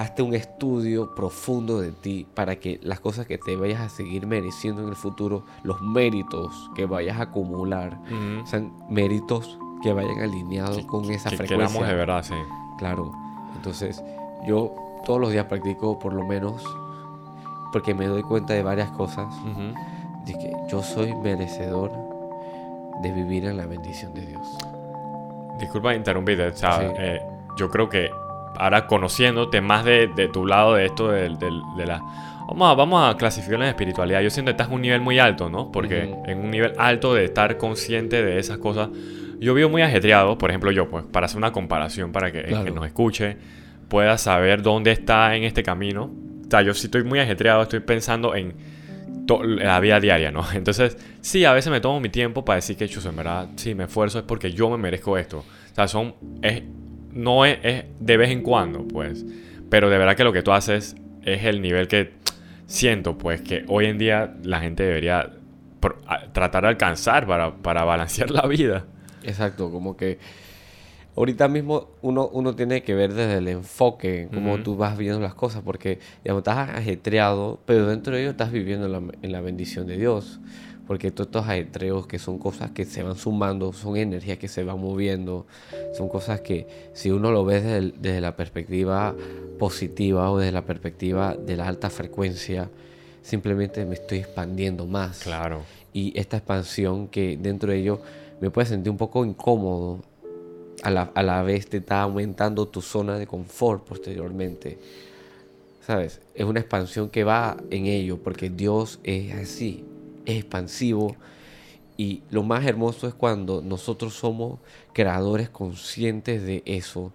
hazte 0.00 0.22
un 0.22 0.34
estudio 0.34 1.14
profundo 1.14 1.78
de 1.78 1.92
ti 1.92 2.26
para 2.34 2.56
que 2.56 2.80
las 2.82 3.00
cosas 3.00 3.26
que 3.26 3.36
te 3.36 3.54
vayas 3.56 3.82
a 3.82 3.90
seguir 3.90 4.26
mereciendo 4.26 4.82
en 4.82 4.88
el 4.88 4.96
futuro, 4.96 5.44
los 5.62 5.82
méritos 5.82 6.70
que 6.74 6.86
vayas 6.86 7.18
a 7.18 7.24
acumular, 7.24 7.98
sean 8.46 8.72
méritos 8.88 9.58
que 9.82 9.92
vayan 9.92 10.20
alineados 10.20 10.86
con 10.86 11.04
esa 11.10 11.28
frecuencia. 11.28 11.56
Que 11.56 11.64
queramos 11.64 11.86
de 11.86 11.94
verdad, 11.94 12.22
sí. 12.22 12.34
Claro. 12.78 13.12
Entonces, 13.56 14.02
yo 14.46 14.74
todos 15.04 15.20
los 15.20 15.32
días 15.32 15.44
practico 15.44 15.98
por 15.98 16.14
lo 16.14 16.24
menos, 16.24 16.64
porque 17.70 17.92
me 17.92 18.06
doy 18.06 18.22
cuenta 18.22 18.54
de 18.54 18.62
varias 18.62 18.90
cosas, 18.92 19.34
de 20.24 20.32
que 20.32 20.56
yo 20.70 20.82
soy 20.82 21.14
merecedor 21.14 21.92
de 23.02 23.12
vivir 23.12 23.44
en 23.44 23.58
la 23.58 23.66
bendición 23.66 24.14
de 24.14 24.24
Dios. 24.24 24.48
Disculpa 25.58 25.94
interrumpirte, 25.94 26.46
o 26.46 26.56
sea, 26.56 26.80
eh, 26.96 27.20
yo 27.58 27.68
creo 27.68 27.90
que 27.90 28.10
ahora 28.56 28.86
conociéndote 28.86 29.60
más 29.60 29.84
de, 29.84 30.08
tu 30.32 30.46
lado 30.46 30.74
de 30.74 30.86
esto, 30.86 31.08
de, 31.08 31.30
la... 31.86 32.02
Vamos 32.48 32.70
a, 32.70 32.74
vamos 32.74 33.08
a 33.08 33.16
clasificar 33.16 33.60
la 33.60 33.68
espiritualidad. 33.68 34.20
Yo 34.22 34.30
siento 34.30 34.50
que 34.50 34.52
estás 34.52 34.68
en 34.68 34.74
un 34.74 34.82
nivel 34.82 35.00
muy 35.00 35.18
alto, 35.18 35.48
¿no? 35.48 35.70
Porque 35.70 36.14
en 36.26 36.38
un 36.38 36.50
nivel 36.50 36.72
alto 36.78 37.14
de 37.14 37.24
estar 37.24 37.56
consciente 37.58 38.24
de 38.24 38.38
esas 38.38 38.58
cosas. 38.58 38.88
Yo 39.38 39.54
vivo 39.54 39.68
muy 39.70 39.82
ajetreado, 39.82 40.36
por 40.36 40.50
ejemplo, 40.50 40.70
yo, 40.72 40.88
pues, 40.90 41.04
para 41.04 41.26
hacer 41.26 41.38
una 41.38 41.52
comparación, 41.52 42.12
para 42.12 42.32
que 42.32 42.40
el 42.40 42.64
que 42.64 42.70
nos 42.72 42.86
escuche 42.86 43.36
pueda 43.88 44.18
saber 44.18 44.62
dónde 44.62 44.90
está 44.92 45.36
en 45.36 45.44
este 45.44 45.62
camino. 45.62 46.10
O 46.46 46.50
sea, 46.50 46.62
yo 46.62 46.74
sí 46.74 46.86
estoy 46.86 47.04
muy 47.04 47.20
ajetreado, 47.20 47.62
estoy 47.62 47.80
pensando 47.80 48.34
en 48.34 48.54
la 49.38 49.78
vida 49.80 50.00
diaria, 50.00 50.30
¿no? 50.30 50.44
Entonces, 50.54 50.96
sí, 51.20 51.44
a 51.44 51.52
veces 51.52 51.70
me 51.70 51.80
tomo 51.80 52.00
mi 52.00 52.08
tiempo 52.08 52.44
para 52.44 52.56
decir 52.56 52.76
que, 52.76 52.84
hecho 52.84 53.06
en 53.08 53.16
verdad, 53.16 53.48
sí, 53.56 53.74
me 53.74 53.84
esfuerzo 53.84 54.18
es 54.18 54.24
porque 54.24 54.52
yo 54.52 54.70
me 54.70 54.76
merezco 54.76 55.16
esto. 55.18 55.38
O 55.38 55.74
sea, 55.74 55.88
son, 55.88 56.14
es, 56.42 56.62
no 57.12 57.44
es, 57.44 57.84
de 57.98 58.16
vez 58.16 58.30
en 58.30 58.42
cuando, 58.42 58.86
pues. 58.86 59.24
Pero 59.68 59.90
de 59.90 59.98
verdad 59.98 60.16
que 60.16 60.24
lo 60.24 60.32
que 60.32 60.42
tú 60.42 60.52
haces 60.52 60.96
es 61.24 61.44
el 61.44 61.62
nivel 61.62 61.88
que 61.88 62.12
siento, 62.66 63.18
pues, 63.18 63.40
que 63.40 63.64
hoy 63.68 63.86
en 63.86 63.98
día 63.98 64.34
la 64.42 64.60
gente 64.60 64.82
debería 64.82 65.30
tratar 66.32 66.62
de 66.62 66.68
alcanzar 66.68 67.26
para, 67.26 67.54
para 67.56 67.84
balancear 67.84 68.30
la 68.30 68.46
vida. 68.46 68.84
Exacto, 69.22 69.70
como 69.70 69.96
que 69.96 70.18
ahorita 71.16 71.48
mismo 71.48 71.88
uno, 72.02 72.28
uno 72.28 72.54
tiene 72.54 72.82
que 72.82 72.94
ver 72.94 73.12
desde 73.12 73.38
el 73.38 73.48
enfoque, 73.48 74.28
cómo 74.32 74.58
tú 74.58 74.76
vas 74.76 74.96
viendo 74.96 75.20
las 75.20 75.34
cosas, 75.34 75.62
porque 75.62 75.98
digamos, 76.24 76.40
estás 76.40 76.70
ajetreado, 76.70 77.60
pero 77.66 77.86
dentro 77.86 78.14
de 78.14 78.22
ello 78.22 78.30
estás 78.30 78.52
viviendo 78.52 78.86
en 78.86 78.92
la, 78.92 79.02
en 79.22 79.32
la 79.32 79.40
bendición 79.40 79.86
de 79.86 79.96
Dios 79.96 80.40
porque 80.90 81.12
todos 81.12 81.28
estos 81.28 81.46
ajetreos 81.46 82.08
que 82.08 82.18
son 82.18 82.36
cosas 82.36 82.72
que 82.72 82.84
se 82.84 83.04
van 83.04 83.14
sumando, 83.14 83.72
son 83.72 83.96
energías 83.96 84.38
que 84.38 84.48
se 84.48 84.64
van 84.64 84.80
moviendo, 84.80 85.46
son 85.96 86.08
cosas 86.08 86.40
que 86.40 86.66
si 86.94 87.12
uno 87.12 87.30
lo 87.30 87.44
ve 87.44 87.60
desde, 87.60 88.20
la 88.20 88.34
perspectiva 88.34 89.14
positiva 89.56 90.28
o 90.32 90.38
desde 90.38 90.50
la 90.50 90.64
perspectiva 90.64 91.36
de 91.36 91.56
la 91.56 91.68
alta 91.68 91.90
frecuencia, 91.90 92.70
simplemente 93.22 93.84
me 93.84 93.94
estoy 93.94 94.18
expandiendo 94.18 94.84
más. 94.84 95.20
Claro. 95.20 95.62
Y 95.92 96.12
esta 96.18 96.38
expansión 96.38 97.06
que 97.06 97.38
dentro 97.40 97.70
de 97.70 97.78
ello 97.78 98.00
me 98.40 98.50
puede 98.50 98.66
sentir 98.66 98.90
un 98.90 98.98
poco 98.98 99.24
incómodo, 99.24 100.00
a 100.82 100.90
la, 100.90 101.12
a 101.14 101.22
la 101.22 101.44
vez 101.44 101.68
te 101.68 101.76
está 101.76 102.02
aumentando 102.02 102.66
tu 102.66 102.82
zona 102.82 103.16
de 103.16 103.28
confort 103.28 103.84
posteriormente. 103.84 104.76
¿Sabes? 105.86 106.20
Es 106.34 106.44
una 106.44 106.58
expansión 106.58 107.10
que 107.10 107.22
va 107.22 107.58
en 107.70 107.86
ello, 107.86 108.18
porque 108.18 108.50
Dios 108.50 108.98
es 109.04 109.32
así 109.34 109.84
es 110.30 110.38
expansivo. 110.38 111.16
Y 111.96 112.22
lo 112.30 112.42
más 112.42 112.64
hermoso 112.64 113.06
es 113.06 113.14
cuando 113.14 113.60
nosotros 113.60 114.14
somos 114.14 114.58
creadores 114.92 115.50
conscientes 115.50 116.42
de 116.42 116.62
eso. 116.64 117.12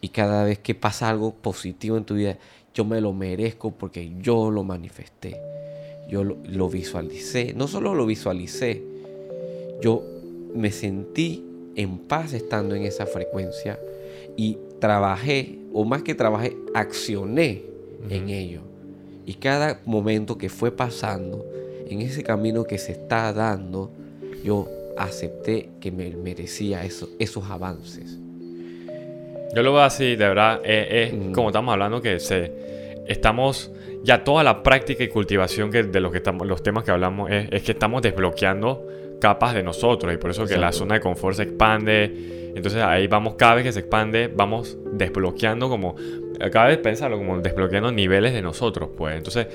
Y 0.00 0.10
cada 0.10 0.44
vez 0.44 0.58
que 0.58 0.74
pasa 0.74 1.08
algo 1.08 1.34
positivo 1.34 1.96
en 1.96 2.04
tu 2.04 2.14
vida, 2.14 2.38
yo 2.72 2.84
me 2.84 3.00
lo 3.00 3.12
merezco 3.12 3.72
porque 3.72 4.12
yo 4.20 4.50
lo 4.50 4.62
manifesté. 4.62 5.40
Yo 6.08 6.24
lo, 6.24 6.68
visualicé. 6.70 7.52
No 7.54 7.66
solo 7.66 7.94
lo 7.94 8.06
visualicé, 8.06 8.82
yo 9.80 10.02
me 10.54 10.70
sentí 10.70 11.44
en 11.74 11.98
paz 11.98 12.32
estando 12.32 12.74
en 12.74 12.84
esa 12.84 13.06
frecuencia 13.06 13.78
y 14.36 14.56
trabajé, 14.78 15.58
o 15.72 15.84
más 15.84 16.02
que 16.02 16.14
trabajé, 16.14 16.56
accioné 16.74 17.62
en 18.08 18.28
ello. 18.30 18.62
Y 19.26 19.34
cada 19.34 19.80
momento 19.84 20.38
que 20.38 20.48
fue 20.48 20.70
pasando, 20.70 21.44
en 21.90 22.02
ese 22.02 22.22
camino 22.22 22.64
que 22.64 22.78
se 22.78 22.92
está 22.92 23.32
dando, 23.32 23.90
yo 24.44 24.68
acepté 24.96 25.70
que 25.80 25.90
me 25.90 26.10
merecía 26.10 26.84
eso, 26.84 27.08
esos 27.18 27.48
avances. 27.50 28.18
Yo 29.54 29.62
lo 29.62 29.72
veo 29.72 29.82
así, 29.82 30.16
de 30.16 30.28
verdad, 30.28 30.60
es, 30.64 31.12
mm. 31.12 31.32
como 31.32 31.48
estamos 31.48 31.72
hablando 31.72 32.02
que 32.02 32.20
se, 32.20 32.52
estamos, 33.06 33.70
ya 34.04 34.22
toda 34.22 34.44
la 34.44 34.62
práctica 34.62 35.02
y 35.02 35.08
cultivación 35.08 35.70
que, 35.70 35.84
de 35.84 36.00
los, 36.00 36.12
que 36.12 36.18
estamos, 36.18 36.46
los 36.46 36.62
temas 36.62 36.84
que 36.84 36.90
hablamos 36.90 37.30
es, 37.30 37.62
que 37.62 37.72
estamos 37.72 38.02
desbloqueando 38.02 38.86
capas 39.20 39.54
de 39.54 39.62
nosotros 39.62 40.12
y 40.12 40.16
por 40.16 40.30
eso 40.30 40.46
que 40.46 40.56
la 40.56 40.72
zona 40.72 40.94
de 40.96 41.00
confort 41.00 41.36
se 41.36 41.44
expande. 41.44 42.52
Entonces 42.54 42.82
ahí 42.82 43.06
vamos, 43.06 43.34
cada 43.34 43.54
vez 43.56 43.64
que 43.64 43.72
se 43.72 43.80
expande, 43.80 44.28
vamos 44.28 44.76
desbloqueando 44.92 45.68
como, 45.68 45.96
cada 46.52 46.68
vez 46.68 46.78
pensarlo 46.78 47.16
como 47.16 47.38
desbloqueando 47.40 47.90
niveles 47.90 48.32
de 48.32 48.42
nosotros, 48.42 48.90
pues. 48.96 49.16
Entonces, 49.16 49.46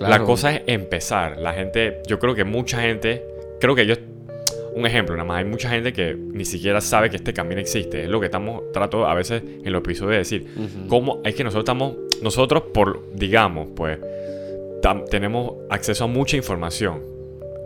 la 0.00 0.24
cosa 0.24 0.54
es 0.54 0.62
empezar. 0.66 1.38
La 1.38 1.52
gente, 1.52 2.02
yo 2.06 2.18
creo 2.18 2.34
que 2.34 2.44
mucha 2.44 2.80
gente, 2.80 3.24
creo 3.60 3.74
que 3.74 3.86
yo, 3.86 3.94
un 4.74 4.86
ejemplo 4.86 5.14
nada 5.14 5.26
más, 5.26 5.38
hay 5.38 5.44
mucha 5.44 5.68
gente 5.68 5.92
que 5.92 6.14
ni 6.14 6.44
siquiera 6.44 6.80
sabe 6.80 7.10
que 7.10 7.16
este 7.16 7.34
camino 7.34 7.60
existe. 7.60 8.04
Es 8.04 8.08
lo 8.08 8.18
que 8.18 8.26
estamos, 8.26 8.72
trato 8.72 9.06
a 9.06 9.14
veces 9.14 9.42
en 9.42 9.72
los 9.72 9.80
episodios 9.80 10.12
de 10.12 10.18
decir. 10.18 10.46
Cómo 10.88 11.20
es 11.24 11.34
que 11.34 11.44
nosotros 11.44 11.64
estamos, 11.64 11.96
nosotros 12.22 12.64
por, 12.72 13.02
digamos, 13.14 13.68
pues, 13.76 13.98
tenemos 15.10 15.54
acceso 15.68 16.04
a 16.04 16.06
mucha 16.06 16.36
información. 16.36 17.02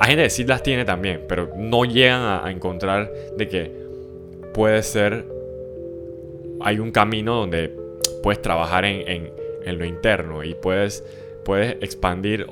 Hay 0.01 0.09
gente 0.09 0.25
que 0.25 0.31
sí 0.31 0.45
las 0.45 0.63
tiene 0.63 0.85
también, 0.85 1.23
pero 1.29 1.53
no 1.57 1.85
llegan 1.85 2.23
a, 2.45 2.51
encontrar 2.51 3.13
de 3.37 3.49
que 3.49 3.71
puede 4.53 4.83
ser, 4.83 5.25
hay 6.61 6.81
un 6.81 6.91
camino 6.91 7.37
donde 7.37 7.73
puedes 8.25 8.43
trabajar 8.43 8.85
en, 8.85 9.09
en, 9.09 9.33
en 9.65 9.79
lo 9.79 9.85
interno 9.85 10.43
y 10.43 10.55
puedes 10.55 11.05
puedes 11.45 11.77
expandir, 11.83 12.47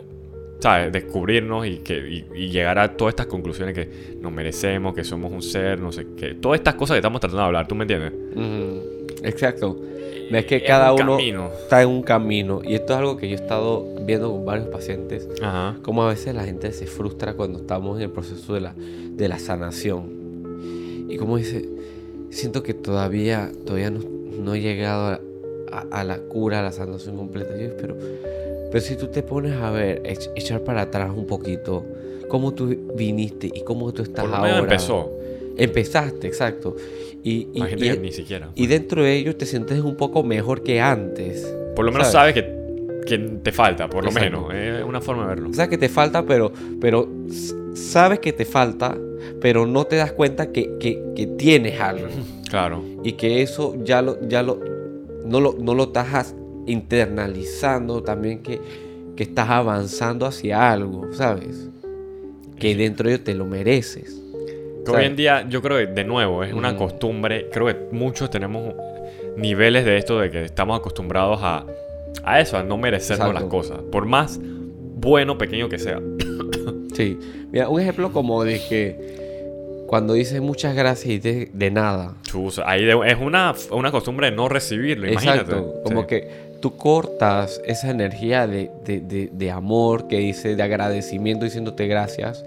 ¿sabes? 0.60 0.92
Descubrirnos 0.92 1.66
y, 1.66 1.78
que, 1.78 2.24
llegar 2.34 2.78
a 2.78 2.96
todas 2.96 3.12
estas 3.12 3.26
conclusiones 3.26 3.74
que 3.74 4.16
nos 4.20 4.32
merecemos, 4.32 4.94
que 4.94 5.04
somos 5.04 5.32
un 5.32 5.42
ser, 5.42 5.80
no 5.80 5.92
sé 5.92 6.06
qué. 6.16 6.34
Todas 6.34 6.58
estas 6.58 6.74
cosas 6.74 6.94
que 6.94 6.98
estamos 6.98 7.20
tratando 7.20 7.42
de 7.42 7.46
hablar, 7.46 7.66
¿tú 7.66 7.74
me 7.74 7.84
entiendes? 7.84 8.12
Exacto. 9.22 9.78
Ves 10.30 10.46
que 10.46 10.62
cada 10.62 10.92
uno 10.94 11.18
está 11.18 11.82
en 11.82 11.88
un 11.88 12.02
camino. 12.02 12.62
Y 12.64 12.74
esto 12.74 12.94
es 12.94 12.98
algo 12.98 13.16
que 13.18 13.28
yo 13.28 13.36
he 13.36 13.40
estado 13.40 13.86
viendo 14.06 14.30
con 14.30 14.46
varios 14.46 14.68
pacientes. 14.68 15.28
Ajá. 15.42 15.76
Como 15.82 16.02
a 16.02 16.08
veces 16.08 16.34
la 16.34 16.44
gente 16.44 16.72
se 16.72 16.86
frustra 16.86 17.34
cuando 17.34 17.58
estamos 17.60 17.98
en 17.98 18.04
el 18.04 18.10
proceso 18.10 18.54
de 18.54 18.60
la, 18.60 18.74
de 18.74 19.28
la 19.28 19.38
sanación. 19.38 21.06
Y 21.08 21.18
como 21.18 21.36
dice, 21.36 21.68
siento 22.30 22.62
que 22.62 22.72
todavía, 22.72 23.52
todavía 23.66 23.90
no, 23.90 24.00
no 24.38 24.54
he 24.54 24.60
llegado 24.60 25.20
a, 25.70 26.04
la 26.04 26.18
cura, 26.18 26.60
a 26.60 26.62
la 26.62 26.72
sanación 26.72 27.16
completa. 27.18 27.50
Yo 27.56 27.66
espero 27.66 27.96
pero 28.72 28.82
si 28.82 28.96
tú 28.96 29.08
te 29.08 29.22
pones 29.22 29.52
a 29.52 29.70
ver, 29.70 30.02
echar 30.34 30.62
para 30.62 30.82
atrás 30.82 31.12
un 31.14 31.26
poquito, 31.26 31.84
cómo 32.28 32.54
tú 32.54 32.74
viniste 32.96 33.46
y 33.52 33.62
cómo 33.62 33.92
tú 33.92 34.02
estás 34.02 34.22
Por 34.22 34.30
lo 34.30 34.36
ahora. 34.36 34.58
empezó. 34.60 35.12
Empezaste, 35.58 36.26
exacto. 36.26 36.74
Y, 37.22 37.48
y, 37.52 37.62
y, 37.62 37.98
ni 37.98 38.10
siquiera. 38.10 38.48
Y 38.54 38.66
dentro 38.66 39.04
de 39.04 39.14
ello 39.14 39.36
te 39.36 39.44
sientes 39.44 39.78
un 39.80 39.96
poco 39.96 40.22
mejor 40.22 40.62
que 40.62 40.80
antes. 40.80 41.46
Por 41.76 41.84
lo 41.84 41.92
menos 41.92 42.10
sabes, 42.10 42.32
que, 42.32 43.18
te 43.18 43.52
falta, 43.52 43.90
por 43.90 44.04
lo 44.04 44.10
menos. 44.10 44.52
Es 44.54 44.82
una 44.82 45.02
forma 45.02 45.24
de 45.24 45.28
verlo. 45.28 45.52
Sabes 45.52 45.68
que 45.68 45.78
te 45.78 45.90
falta, 45.90 46.24
pero, 46.24 46.50
pero 46.80 47.06
sabes 47.74 48.20
que 48.20 48.32
te 48.32 48.46
falta, 48.46 48.96
pero 49.38 49.66
no 49.66 49.84
te 49.84 49.96
das 49.96 50.12
cuenta 50.12 50.50
que, 50.50 50.78
que, 50.80 51.26
tienes 51.36 51.78
algo. 51.78 52.08
Claro. 52.48 52.82
Y 53.04 53.12
que 53.12 53.42
eso 53.42 53.76
ya 53.84 54.00
lo, 54.00 54.26
ya 54.26 54.42
lo, 54.42 54.58
no 55.26 55.40
lo, 55.40 55.56
no 55.60 55.74
lo 55.74 55.84
estás 55.84 56.34
internalizando 56.66 58.02
también 58.02 58.42
que, 58.42 58.60
que 59.16 59.22
estás 59.22 59.50
avanzando 59.50 60.26
hacia 60.26 60.72
algo, 60.72 61.12
¿sabes? 61.12 61.68
Que 62.58 62.74
dentro 62.74 63.08
de 63.08 63.18
te 63.18 63.34
lo 63.34 63.46
mereces. 63.46 64.22
hoy 64.86 65.04
en 65.04 65.16
día 65.16 65.46
yo 65.48 65.62
creo 65.62 65.78
que 65.78 65.92
de 65.92 66.04
nuevo 66.04 66.44
es 66.44 66.52
una 66.52 66.76
costumbre, 66.76 67.48
creo 67.52 67.66
que 67.66 67.94
muchos 67.94 68.30
tenemos 68.30 68.74
niveles 69.36 69.84
de 69.84 69.96
esto 69.96 70.18
de 70.18 70.30
que 70.30 70.44
estamos 70.44 70.78
acostumbrados 70.78 71.40
a 71.42 71.66
a 72.24 72.40
eso, 72.40 72.56
a 72.56 72.62
no 72.62 72.76
merecernos 72.76 73.32
las 73.34 73.44
cosas. 73.44 73.78
Por 73.90 74.06
más 74.06 74.38
bueno, 74.42 75.38
pequeño 75.38 75.68
que 75.68 75.78
sea. 75.78 76.00
sí. 76.94 77.18
Mira, 77.50 77.68
un 77.68 77.80
ejemplo 77.80 78.12
como 78.12 78.44
de 78.44 78.60
que 78.68 79.84
cuando 79.86 80.14
dices 80.14 80.40
muchas 80.40 80.74
gracias 80.74 81.06
y 81.06 81.18
de, 81.18 81.50
de 81.52 81.70
nada. 81.70 82.16
ahí 82.64 82.88
es 82.88 83.18
una, 83.20 83.54
una 83.70 83.90
costumbre 83.90 84.30
de 84.30 84.36
no 84.36 84.48
recibirlo, 84.48 85.08
imagínate. 85.08 85.40
Exacto, 85.40 85.82
como 85.84 86.06
que 86.06 86.51
tú 86.62 86.76
cortas 86.76 87.60
esa 87.66 87.90
energía 87.90 88.46
de, 88.46 88.70
de, 88.84 89.28
de, 89.30 89.50
amor 89.50 90.08
que 90.08 90.18
dice, 90.18 90.56
de 90.56 90.62
agradecimiento 90.62 91.44
diciéndote 91.44 91.86
gracias. 91.88 92.44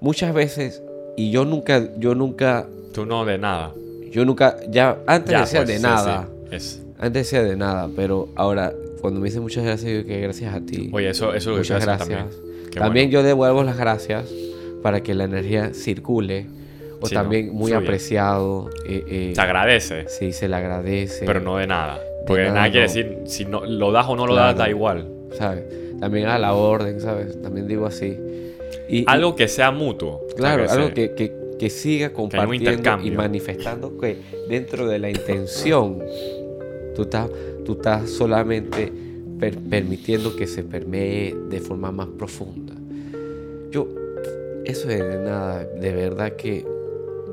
Muchas 0.00 0.34
veces, 0.34 0.82
y 1.16 1.30
yo 1.30 1.44
nunca, 1.44 1.86
yo 1.98 2.14
nunca... 2.16 2.66
Tú 2.94 3.04
no 3.04 3.24
de 3.24 3.38
nada. 3.38 3.72
Yo 4.10 4.24
nunca, 4.24 4.56
ya, 4.68 4.98
antes 5.06 5.38
decía 5.38 5.60
pues, 5.60 5.68
de 5.68 5.78
nada. 5.78 6.28
Es. 6.50 6.82
Antes 6.98 7.26
decía 7.26 7.44
de 7.44 7.56
nada, 7.56 7.88
pero 7.94 8.30
ahora, 8.34 8.72
cuando 9.00 9.20
me 9.20 9.26
dice 9.26 9.38
muchas 9.38 9.64
gracias, 9.64 9.92
yo 9.92 10.04
que 10.04 10.20
gracias 10.20 10.54
a 10.54 10.60
ti. 10.60 10.90
Oye, 10.92 11.10
eso, 11.10 11.34
eso 11.34 11.60
es 11.60 11.68
lo 11.68 11.78
que 11.78 11.84
gracias. 11.84 12.08
También, 12.08 12.28
también 12.74 13.10
yo 13.10 13.22
devuelvo 13.22 13.62
las 13.62 13.76
gracias 13.76 14.28
para 14.82 15.02
que 15.02 15.14
la 15.14 15.24
energía 15.24 15.74
circule. 15.74 16.46
O 17.02 17.08
también 17.08 17.54
muy 17.54 17.72
apreciado. 17.72 18.68
Eh, 18.86 19.04
eh, 19.08 19.32
se 19.34 19.40
agradece. 19.40 20.06
Sí, 20.08 20.32
se 20.32 20.48
le 20.48 20.56
agradece. 20.56 21.24
Pero 21.24 21.40
no 21.40 21.56
de 21.56 21.66
nada. 21.66 21.98
Porque 22.26 22.44
nada, 22.44 22.70
quiere 22.70 22.86
decir, 22.86 23.18
si 23.24 23.44
no, 23.44 23.64
lo 23.64 23.92
das 23.92 24.06
o 24.08 24.16
no 24.16 24.26
lo 24.26 24.34
das, 24.34 24.56
da 24.56 24.68
igual. 24.68 25.08
¿Sabes? 25.32 25.64
También 26.00 26.28
a 26.28 26.38
la 26.38 26.54
orden, 26.54 27.00
¿sabes? 27.00 27.40
También 27.40 27.66
digo 27.66 27.86
así. 27.86 28.16
Y, 28.88 29.04
algo 29.06 29.36
que 29.36 29.48
sea 29.48 29.70
mutuo. 29.70 30.26
Claro, 30.36 30.68
algo 30.68 30.92
que, 30.92 31.14
que, 31.14 31.32
que, 31.58 31.70
siga 31.70 32.12
compartiendo 32.12 32.98
y 33.02 33.10
manifestando 33.10 33.98
que 33.98 34.18
dentro 34.48 34.86
de 34.86 34.98
la 34.98 35.10
intención 35.10 35.98
tú 36.94 37.02
estás, 37.02 37.30
tú 37.64 37.72
estás 37.72 38.10
solamente 38.10 38.92
permitiendo 39.38 40.36
que 40.36 40.46
se 40.46 40.62
permee 40.62 41.34
de 41.48 41.60
forma 41.60 41.90
más 41.92 42.08
profunda. 42.08 42.74
Yo 43.70 43.88
eso 44.64 44.90
es 44.90 44.98
de 44.98 45.18
nada, 45.18 45.64
de 45.64 45.92
verdad 45.92 46.36
que... 46.36 46.64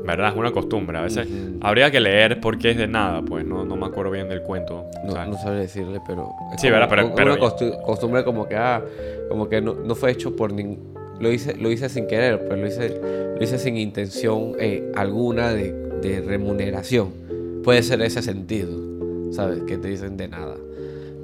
¿Verdad? 0.08 0.30
Es 0.30 0.38
una 0.38 0.54
costumbre. 0.54 0.98
A 0.98 1.02
veces 1.02 1.28
habría 1.60 1.92
que 1.92 2.00
leer 2.00 2.40
por 2.40 2.58
qué 2.58 2.72
es 2.72 2.78
de 2.78 2.88
nada, 2.88 3.22
pues 3.22 3.46
no, 3.46 3.66
no 3.66 3.76
me 3.76 3.88
acuerdo 3.88 4.10
bien 4.10 4.30
del 4.30 4.42
cuento. 4.42 4.86
No, 5.04 5.26
no 5.26 5.38
sabré 5.38 5.60
decirle, 5.60 6.00
pero... 6.08 6.32
Sí, 6.58 6.70
¿verdad? 6.70 6.88
Pero, 6.90 7.14
pero 7.14 7.34
una 7.34 7.82
costumbre 7.84 8.24
como 8.24 8.48
que, 8.48 8.56
ah, 8.56 8.82
como 9.28 9.50
que 9.50 9.60
no, 9.60 9.74
no 9.74 9.96
fue 9.96 10.12
hecho 10.12 10.34
por 10.34 10.54
ningún... 10.54 10.96
Lo 11.20 11.30
hice, 11.30 11.58
lo 11.58 11.70
hice 11.70 11.90
sin 11.90 12.08
querer, 12.08 12.40
pero 12.48 12.56
lo 12.56 12.68
hice, 12.68 13.02
lo 13.36 13.44
hice 13.44 13.60
sin 13.60 13.76
intención 13.76 14.54
eh, 14.60 14.90
alguna 14.96 15.52
de, 15.52 15.74
de 16.02 16.22
remuneración. 16.22 17.12
Puede 17.66 17.84
ser 17.84 18.02
ese 18.02 18.22
sentido, 18.22 18.80
¿sabes? 19.34 19.64
Que 19.64 19.78
te 19.78 19.90
dicen 19.90 20.16
de 20.16 20.30
nada. 20.30 20.56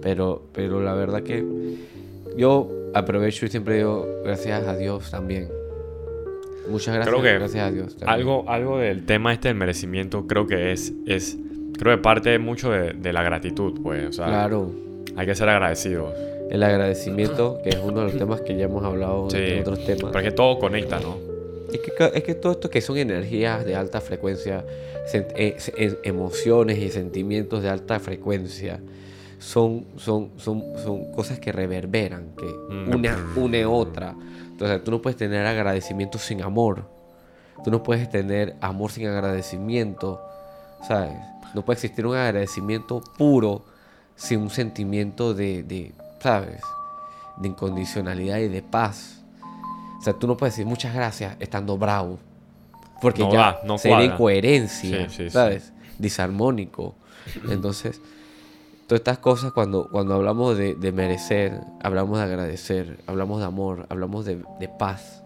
Pero, 0.01 0.41
pero 0.51 0.81
la 0.81 0.93
verdad 0.93 1.23
que 1.23 1.41
yo 2.35 2.69
aprovecho 2.93 3.45
y 3.45 3.49
siempre 3.49 3.77
digo 3.77 4.05
gracias 4.25 4.67
a 4.67 4.75
Dios 4.75 5.09
también 5.09 5.47
Muchas 6.69 6.95
gracias. 6.95 7.13
Creo 7.13 7.21
que 7.21 7.33
gracias 7.39 7.67
a 7.67 7.71
Dios. 7.71 7.97
Algo, 8.05 8.45
algo 8.47 8.77
del 8.77 9.05
tema 9.05 9.33
este 9.33 9.49
del 9.49 9.57
merecimiento 9.57 10.27
creo 10.27 10.47
que 10.47 10.71
es, 10.71 10.93
es 11.05 11.37
creo 11.77 11.95
que 11.97 12.01
parte 12.01 12.39
mucho 12.39 12.71
de, 12.71 13.13
la 13.13 13.23
gratitud, 13.23 13.79
pues. 13.81 14.17
claro. 14.17 14.71
Hay 15.15 15.25
que 15.25 15.35
ser 15.35 15.49
agradecidos. 15.49 16.13
El 16.49 16.63
agradecimiento, 16.63 17.59
que 17.63 17.69
es 17.69 17.79
uno 17.83 17.99
de 18.01 18.05
los 18.05 18.17
temas 18.17 18.41
que 18.41 18.55
ya 18.55 18.65
hemos 18.65 18.83
hablado 18.83 19.27
en 19.33 19.61
otros 19.61 19.85
temas. 19.85 20.11
Porque 20.11 20.31
todo 20.31 20.59
conecta, 20.59 20.99
¿no? 20.99 21.17
Es 21.71 21.79
que, 21.79 22.11
es 22.13 22.23
que 22.23 22.35
todo 22.35 22.53
esto 22.53 22.69
que 22.69 22.81
son 22.81 22.97
energías 22.97 23.65
de 23.65 23.75
alta 23.75 24.01
frecuencia, 24.01 24.63
eh, 25.13 25.97
emociones 26.03 26.77
y 26.77 26.89
sentimientos 26.89 27.63
de 27.63 27.69
alta 27.69 27.99
frecuencia, 27.99 28.79
son, 29.39 29.85
son, 29.97 30.31
son, 30.37 30.63
son 30.77 31.11
cosas 31.11 31.39
que 31.39 31.51
reverberan, 31.51 32.33
que 32.37 32.45
mm. 32.45 32.95
una 32.95 33.17
une 33.35 33.65
otra. 33.65 34.15
Entonces, 34.63 34.85
tú 34.85 34.91
no 34.91 35.01
puedes 35.01 35.17
tener 35.17 35.45
agradecimiento 35.45 36.17
sin 36.17 36.41
amor. 36.41 36.89
Tú 37.65 37.69
no 37.69 37.83
puedes 37.83 38.09
tener 38.09 38.55
amor 38.61 38.91
sin 38.91 39.07
agradecimiento. 39.07 40.21
¿Sabes? 40.87 41.11
No 41.53 41.65
puede 41.65 41.75
existir 41.75 42.05
un 42.05 42.15
agradecimiento 42.15 43.03
puro 43.17 43.65
sin 44.15 44.39
un 44.39 44.49
sentimiento 44.49 45.33
de, 45.33 45.93
¿sabes? 46.21 46.61
De 47.35 47.49
incondicionalidad 47.49 48.37
y 48.37 48.47
de 48.47 48.61
paz. 48.61 49.21
O 49.99 50.01
sea, 50.01 50.13
tú 50.13 50.27
no 50.27 50.37
puedes 50.37 50.55
decir 50.55 50.65
muchas 50.65 50.93
gracias 50.93 51.35
estando 51.41 51.77
bravo. 51.77 52.19
Porque 53.01 53.29
ya 53.29 53.59
no 53.65 53.77
sería 53.77 54.05
incoherencia, 54.05 55.09
¿sabes? 55.29 55.73
Disarmónico. 55.99 56.95
Entonces, 57.49 57.99
Todas 58.87 58.99
estas 58.99 59.19
cosas 59.19 59.53
cuando, 59.53 59.89
cuando 59.89 60.13
hablamos 60.13 60.57
de, 60.57 60.91
merecer, 60.91 61.61
hablamos 61.81 62.17
de 62.17 62.25
agradecer, 62.25 62.99
hablamos 63.07 63.39
de 63.39 63.45
amor, 63.45 63.85
hablamos 63.89 64.25
de, 64.25 64.43
paz. 64.77 65.23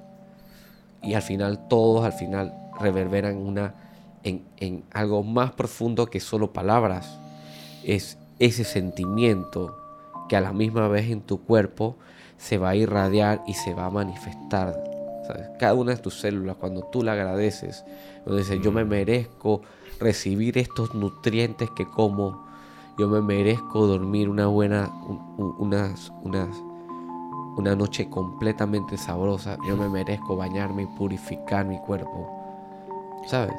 Y 1.02 1.14
al 1.14 1.22
final 1.22 1.68
todos 1.68 2.06
al 2.06 2.14
final 2.14 2.54
reverberan 2.80 3.38
una, 3.38 3.74
en, 4.24 4.44
en 4.58 4.84
algo 4.92 5.24
más 5.24 5.52
profundo 5.52 6.06
que 6.08 6.20
solo 6.20 6.54
palabras. 6.54 7.20
Es 7.84 8.18
ese 8.40 8.64
sentimiento 8.64 9.78
que 10.30 10.36
a 10.36 10.42
la 10.42 10.54
misma 10.54 10.88
vez 10.88 11.10
en 11.10 11.22
tu 11.22 11.42
cuerpo 11.42 11.96
se 12.38 12.58
va 12.58 12.70
a 12.70 12.76
irradiar 12.76 13.42
y 13.48 13.54
se 13.54 13.74
va 13.74 13.86
a 13.86 13.90
manifestar. 13.90 14.84
Cada 15.60 15.74
una 15.74 15.96
de 15.96 16.02
tus 16.02 16.20
células, 16.20 16.56
cuando 16.58 16.84
tú 16.84 17.04
la 17.04 17.14
agradeces, 17.14 17.84
cuando 18.24 18.38
dices, 18.38 18.62
yo 18.62 18.72
me 18.72 18.86
merezco 18.86 19.62
recibir 20.00 20.58
estos 20.58 20.94
nutrientes 20.94 21.70
que 21.72 21.86
como, 21.86 22.47
yo 22.98 23.08
me 23.08 23.22
merezco 23.22 23.86
dormir 23.86 24.28
una 24.28 24.48
buena, 24.48 24.90
unas, 25.38 26.12
unas, 26.24 26.50
una 27.56 27.76
noche 27.76 28.10
completamente 28.10 28.98
sabrosa. 28.98 29.58
Yo 29.68 29.78
me 29.78 29.88
merezco 29.88 30.36
bañarme 30.36 30.84
y 30.84 30.86
purificar 30.88 31.66
mi 31.66 31.78
cuerpo. 31.80 32.28
¿Sabes? 33.28 33.54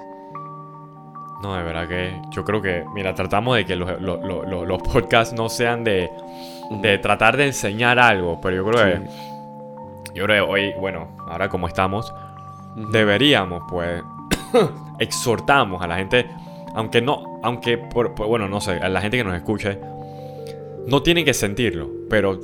No, 1.40 1.55
de 1.55 1.62
verdad 1.62 1.87
que 1.87 2.20
yo 2.31 2.44
creo 2.44 2.61
que, 2.61 2.85
mira, 2.92 3.14
tratamos 3.14 3.57
de 3.57 3.64
que 3.64 3.77
los, 3.77 4.01
los, 4.01 4.83
podcasts 4.83 5.33
no 5.33 5.48
sean 5.48 5.85
de, 5.85 6.11
de, 6.83 6.98
tratar 6.98 7.37
de 7.37 7.46
enseñar 7.46 8.01
algo, 8.01 8.40
pero 8.40 8.57
yo 8.57 8.64
creo 8.64 8.85
que, 8.85 9.09
yo 10.14 10.24
creo 10.24 10.46
que 10.46 10.51
hoy, 10.51 10.72
bueno, 10.81 11.07
ahora 11.29 11.48
como 11.48 11.68
estamos, 11.68 12.12
deberíamos, 12.90 13.62
pues, 13.70 14.03
exhortamos 14.98 15.81
a 15.81 15.87
la 15.87 15.96
gente 15.98 16.29
aunque 16.79 17.03
no, 17.03 17.41
aunque, 17.43 17.77
por, 17.77 18.14
bueno, 18.14 18.49
no 18.49 18.61
sé, 18.61 18.71
a 18.71 18.88
la 18.88 19.01
gente 19.01 19.17
que 19.17 19.25
nos 19.25 19.35
escuche, 19.35 19.81
no 20.87 21.03
tiene 21.03 21.25
que 21.25 21.35
sentirlo, 21.35 21.91
pero 22.09 22.38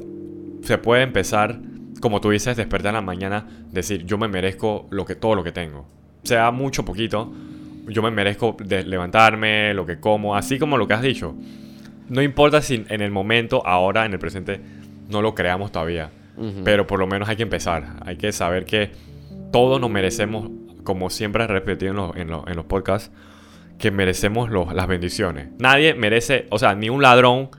se 0.61 0.77
puede 0.77 1.05
empezar, 1.05 1.61
como 2.01 2.21
tú 2.21 2.31
dices, 2.31 2.57
despertar 2.57 2.91
en 2.91 2.95
la 2.97 3.01
mañana, 3.01 3.47
decir, 3.71 4.05
yo 4.07 4.19
me 4.19 4.27
merezco 4.27 4.89
lo 4.91 5.05
que, 5.05 5.15
todo 5.15 5.37
lo 5.37 5.45
que 5.45 5.53
tengo. 5.53 5.87
Sea 6.25 6.51
mucho, 6.51 6.85
poquito, 6.85 7.33
yo 7.87 8.03
me 8.03 8.11
merezco 8.11 8.57
levantarme, 8.69 9.73
lo 9.73 9.87
que 9.87 10.01
como, 10.01 10.35
así 10.35 10.59
como 10.59 10.79
lo 10.79 10.89
que 10.89 10.95
has 10.95 11.03
dicho. 11.03 11.37
No 12.09 12.21
importa 12.21 12.61
si 12.61 12.85
en 12.89 13.03
el 13.03 13.13
momento, 13.13 13.65
ahora, 13.65 14.05
en 14.05 14.15
el 14.15 14.19
presente, 14.19 14.61
no 15.11 15.23
lo 15.23 15.37
creamos 15.37 15.71
todavía. 15.71 16.11
Pero 16.65 16.89
por 16.89 16.99
lo 16.99 17.07
menos 17.07 17.29
hay 17.29 17.37
que 17.37 17.45
empezar. 17.45 18.01
Hay 18.05 18.17
que 18.17 18.33
saber 18.33 18.65
que 18.65 18.91
todos 19.53 19.81
nos 19.81 19.91
merecemos, 19.91 20.51
como 20.83 21.09
siempre 21.09 21.45
he 21.45 21.47
repetido 21.47 22.13
en 22.17 22.33
en 22.33 22.57
los 22.57 22.65
podcasts, 22.65 23.13
que 23.79 23.91
merecemos 23.91 24.51
las 24.51 24.87
bendiciones. 24.87 25.49
Nadie 25.59 25.95
merece, 25.95 26.47
o 26.51 26.59
sea, 26.59 26.75
ni 26.75 26.89
un 26.89 27.03
ladrón 27.03 27.51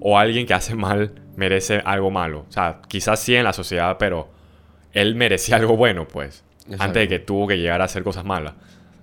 o 0.00 0.18
alguien 0.18 0.46
que 0.46 0.54
hace 0.54 0.74
mal 0.74 1.12
merece 1.36 1.82
algo 1.84 2.10
malo. 2.10 2.46
O 2.48 2.52
sea, 2.52 2.80
quizás 2.88 3.20
sí 3.20 3.34
en 3.34 3.44
la 3.44 3.52
sociedad, 3.52 3.96
pero 3.98 4.28
él 4.92 5.14
merecía 5.14 5.56
algo 5.60 5.76
bueno, 5.76 6.06
pues. 6.06 6.44
Antes 6.78 7.02
de 7.02 7.08
que 7.08 7.18
tuvo 7.18 7.46
que 7.46 7.56
llegar 7.56 7.80
a 7.80 7.84
hacer 7.84 8.02
cosas 8.02 8.24
malas. 8.24 8.54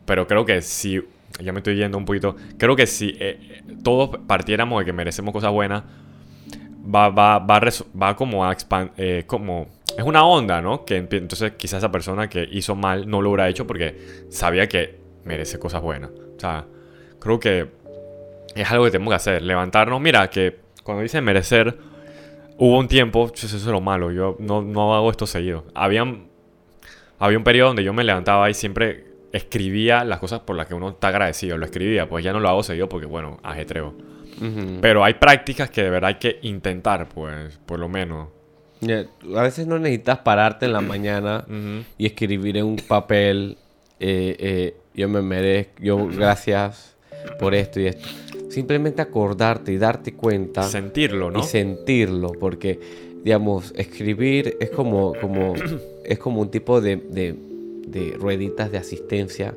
Pero 0.06 0.28
creo 0.28 0.46
que 0.46 0.62
si, 0.62 1.02
ya 1.40 1.52
me 1.52 1.60
estoy 1.60 1.76
yendo 1.76 1.98
un 1.98 2.06
poquito, 2.06 2.36
creo 2.60 2.76
que 2.76 2.86
si 2.86 3.16
eh, 3.20 3.64
todos 3.84 4.20
partiéramos 4.28 4.80
de 4.80 4.86
que 4.86 4.94
merecemos 4.94 5.34
cosas 5.34 5.52
buenas, 5.52 5.84
va, 6.94 7.10
va, 7.10 7.40
va, 7.40 7.60
va 8.00 8.16
como 8.16 8.46
a 8.46 8.52
expandir, 8.52 8.94
eh, 8.98 9.24
como... 9.26 9.68
Es 9.98 10.04
una 10.04 10.26
onda, 10.26 10.62
¿no? 10.62 10.86
Que 10.86 10.98
entonces 10.98 11.54
quizás 11.54 11.80
esa 11.80 11.92
persona 11.92 12.28
que 12.30 12.48
hizo 12.52 12.76
mal 12.76 13.10
no 13.10 13.22
lo 13.22 13.30
hubiera 13.30 13.48
hecho 13.48 13.66
porque 13.66 14.26
sabía 14.30 14.68
que 14.68 15.00
merece 15.24 15.58
cosas 15.58 15.82
buenas. 15.82 16.12
O 16.36 16.40
sea, 16.40 16.66
creo 17.20 17.40
que 17.40 17.68
es 18.56 18.72
algo 18.72 18.86
que 18.86 18.92
tenemos 18.92 19.12
que 19.12 19.16
hacer. 19.16 19.42
Levantarnos. 19.42 20.00
Mira, 20.02 20.30
que 20.30 20.58
cuando 20.84 21.04
dice 21.04 21.22
merecer, 21.22 21.78
hubo 22.58 22.80
un 22.80 22.88
tiempo, 22.88 23.32
eso 23.34 23.58
es 23.58 23.66
lo 23.66 23.82
malo, 23.82 24.12
yo 24.12 24.36
no, 24.40 24.62
no 24.62 24.96
hago 24.96 25.12
esto 25.12 25.28
seguido. 25.28 25.66
Había, 25.74 26.06
había 27.20 27.38
un 27.38 27.44
periodo 27.44 27.70
donde 27.70 27.84
yo 27.84 27.94
me 27.94 28.04
levantaba 28.04 28.50
y 28.50 28.54
siempre 28.54 29.06
escribía 29.32 30.06
las 30.06 30.20
cosas 30.20 30.40
por 30.40 30.56
las 30.56 30.68
que 30.68 30.74
uno 30.74 30.90
está 30.90 31.10
agradecido. 31.10 31.58
Lo 31.58 31.66
escribía, 31.66 32.08
pues 32.08 32.24
ya 32.24 32.32
no 32.32 32.40
lo 32.40 32.50
hago 32.50 32.64
seguido 32.64 32.88
porque, 32.88 33.06
bueno, 33.06 33.40
ajetreo. 33.44 33.94
Pero 34.82 35.04
hay 35.06 35.14
prácticas 35.14 35.70
que 35.70 35.84
de 35.84 35.90
verdad 35.90 36.10
hay 36.10 36.16
que 36.16 36.40
intentar, 36.42 37.08
pues, 37.08 37.58
por 37.66 37.80
lo 37.80 37.88
menos. 37.88 38.30
a 38.84 39.42
veces 39.42 39.66
no 39.66 39.80
necesitas 39.80 40.20
pararte 40.20 40.66
en 40.66 40.74
la 40.74 40.82
mañana 40.82 41.46
y 41.98 42.06
escribir 42.06 42.58
en 42.58 42.66
un 42.66 42.76
papel 42.76 43.58
eh, 44.00 44.36
eh, 44.40 44.78
yo 44.96 45.10
me 45.10 45.22
merezco, 45.22 45.74
yo 45.82 46.08
gracias 46.08 46.96
por 47.40 47.54
esto 47.54 47.80
y 47.80 47.88
esto. 47.88 48.08
simplemente 48.50 49.02
acordarte 49.02 49.72
y 49.74 49.78
darte 49.78 50.14
cuenta. 50.14 50.64
Sentirlo, 50.64 51.32
¿no? 51.32 51.40
Y 51.40 51.44
sentirlo, 51.44 52.32
porque, 52.40 52.80
digamos, 53.24 53.74
escribir 53.76 54.58
es 54.60 54.70
como, 54.70 55.14
como, 55.20 55.54
es 56.04 56.20
como 56.20 56.42
un 56.42 56.50
tipo 56.50 56.82
de, 56.82 56.98
de, 56.98 57.36
de 57.88 58.16
rueditas 58.18 58.72
de 58.72 58.78
asistencia 58.78 59.56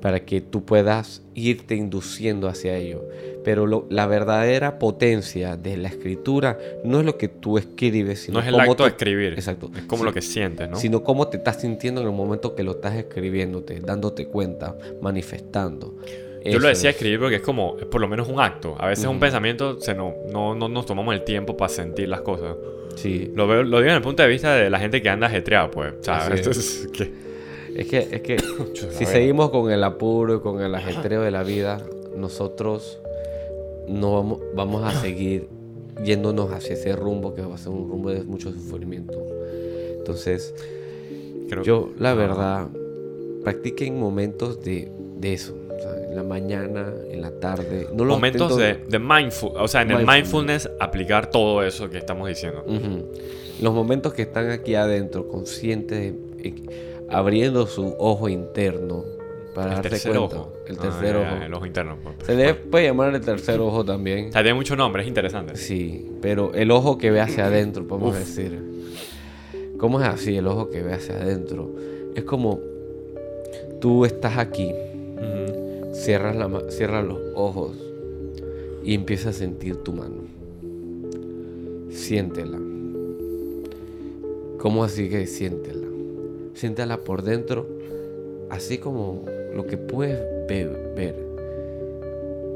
para 0.00 0.24
que 0.24 0.40
tú 0.40 0.64
puedas 0.64 1.22
irte 1.34 1.74
induciendo 1.74 2.48
hacia 2.48 2.76
ello. 2.76 3.08
Pero 3.44 3.86
la 3.88 4.06
verdadera 4.06 4.78
potencia 4.78 5.56
de 5.56 5.76
la 5.76 5.88
escritura 5.88 6.58
no 6.84 6.98
es 7.00 7.06
lo 7.06 7.16
que 7.16 7.28
tú 7.28 7.58
escribes, 7.58 8.22
sino 8.22 8.38
no 8.38 8.40
es 8.42 8.48
el 8.48 8.58
acto 8.58 8.82
de 8.84 8.90
escribir. 8.90 9.32
Exacto. 9.34 9.70
Es 9.76 9.84
como 9.84 10.04
lo 10.04 10.12
que 10.12 10.22
sientes, 10.22 10.68
¿no? 10.68 10.76
Sino 10.76 11.04
cómo 11.04 11.28
te 11.28 11.36
estás 11.36 11.60
sintiendo 11.60 12.00
en 12.00 12.08
el 12.08 12.12
momento 12.12 12.54
que 12.54 12.64
lo 12.64 12.72
estás 12.72 12.96
escribiéndote, 12.96 13.80
dándote 13.80 14.26
cuenta, 14.26 14.76
manifestando. 15.00 15.94
Yo 16.44 16.58
lo 16.60 16.68
decía 16.68 16.90
escribir 16.90 17.18
porque 17.18 17.36
es 17.36 17.42
como, 17.42 17.76
por 17.76 18.00
lo 18.00 18.08
menos 18.08 18.28
un 18.28 18.40
acto. 18.40 18.76
A 18.78 18.88
veces 18.88 19.06
un 19.06 19.18
pensamiento, 19.18 19.80
se 19.80 19.94
no, 19.94 20.14
no, 20.30 20.54
no, 20.54 20.68
nos 20.68 20.86
tomamos 20.86 21.14
el 21.14 21.22
tiempo 21.22 21.56
para 21.56 21.68
sentir 21.68 22.08
las 22.08 22.20
cosas. 22.20 22.56
Sí. 22.94 23.32
Lo, 23.34 23.46
veo, 23.46 23.62
lo 23.62 23.78
digo 23.78 23.90
en 23.90 23.96
el 23.96 24.02
punto 24.02 24.22
de 24.22 24.28
vista 24.28 24.54
de 24.54 24.70
la 24.70 24.78
gente 24.78 25.02
que 25.02 25.08
anda 25.08 25.26
ajetreada, 25.26 25.70
pues. 25.70 25.94
¿sabes? 26.00 26.46
Es. 26.46 26.88
es 27.76 27.86
que, 27.88 27.98
es 28.10 28.22
que 28.22 28.38
si 28.90 29.04
seguimos 29.04 29.50
con 29.50 29.70
el 29.70 29.84
apuro 29.84 30.36
y 30.36 30.40
con 30.40 30.60
el 30.62 30.74
ajetreo 30.74 31.22
de 31.22 31.30
la 31.30 31.42
vida, 31.42 31.80
nosotros 32.16 32.98
no 33.88 34.14
vamos, 34.14 34.40
vamos 34.54 34.84
a 34.84 35.00
seguir 35.00 35.48
yéndonos 36.02 36.52
hacia 36.52 36.74
ese 36.74 36.94
rumbo 36.96 37.34
que 37.34 37.42
va 37.42 37.54
a 37.54 37.58
ser 37.58 37.72
un 37.72 37.88
rumbo 37.88 38.10
de 38.10 38.22
mucho 38.22 38.50
sufrimiento. 38.52 39.22
Entonces, 39.98 40.54
yo, 41.64 41.90
la 41.98 42.14
verdad, 42.14 42.68
practiquen 43.44 43.98
momentos 43.98 44.62
de, 44.62 44.90
de 45.18 45.32
eso. 45.32 45.54
en 46.08 46.16
la 46.16 46.22
mañana, 46.22 46.92
en 47.10 47.20
la 47.20 47.30
tarde. 47.30 47.88
No 47.94 48.04
momentos 48.04 48.56
de, 48.56 48.74
de 48.88 48.98
mindful, 48.98 49.52
o 49.56 49.68
sea, 49.68 49.82
en 49.82 49.90
el 49.90 50.06
mindfulness 50.06 50.70
aplicar 50.80 51.30
todo 51.30 51.62
eso 51.62 51.90
que 51.90 51.98
estamos 51.98 52.28
diciendo. 52.28 52.64
Los 53.60 53.72
momentos 53.72 54.12
que 54.12 54.22
están 54.22 54.50
aquí 54.50 54.74
adentro, 54.74 55.28
conscientes 55.28 56.14
abriendo 57.08 57.66
su 57.66 57.94
ojo 57.98 58.28
interno 58.28 59.04
para 59.54 59.80
el 59.80 59.88
cuenta. 59.88 60.18
Ojo. 60.20 60.52
El 60.66 60.76
tercer 60.76 61.16
ojo. 61.16 61.44
El 61.44 61.54
ojo 61.54 61.66
interno. 61.66 61.96
Pues, 62.02 62.16
Se 62.26 62.34
le 62.34 62.54
puede 62.54 62.86
llamar 62.86 63.14
el 63.14 63.20
tercer 63.20 63.60
ojo 63.60 63.84
también. 63.84 64.28
O 64.28 64.32
sea, 64.32 64.42
tiene 64.42 64.54
muchos 64.54 64.76
nombres, 64.76 65.04
es 65.04 65.08
interesante. 65.08 65.56
Sí, 65.56 66.10
pero 66.20 66.52
el 66.54 66.70
ojo 66.70 66.98
que 66.98 67.10
ve 67.10 67.20
hacia 67.20 67.46
adentro, 67.46 67.86
podemos 67.86 68.14
decir. 68.14 68.60
¿Cómo 69.78 70.00
es 70.00 70.06
así 70.08 70.36
el 70.36 70.46
ojo 70.46 70.70
que 70.70 70.82
ve 70.82 70.94
hacia 70.94 71.16
adentro? 71.16 71.70
Es 72.14 72.24
como 72.24 72.60
tú 73.80 74.04
estás 74.04 74.38
aquí, 74.38 74.72
cierras, 75.92 76.34
la, 76.36 76.48
cierras 76.70 77.04
los 77.04 77.18
ojos 77.34 77.76
y 78.82 78.94
empiezas 78.94 79.36
a 79.36 79.38
sentir 79.38 79.76
tu 79.76 79.92
mano. 79.92 80.22
Siéntela. 81.90 82.58
¿Cómo 84.58 84.84
así 84.84 85.08
que 85.08 85.26
siéntela? 85.26 85.75
Siéntala 86.56 86.98
por 86.98 87.22
dentro, 87.22 87.66
así 88.50 88.78
como 88.78 89.24
lo 89.54 89.66
que 89.66 89.76
puedes 89.76 90.18
ver. 90.48 91.14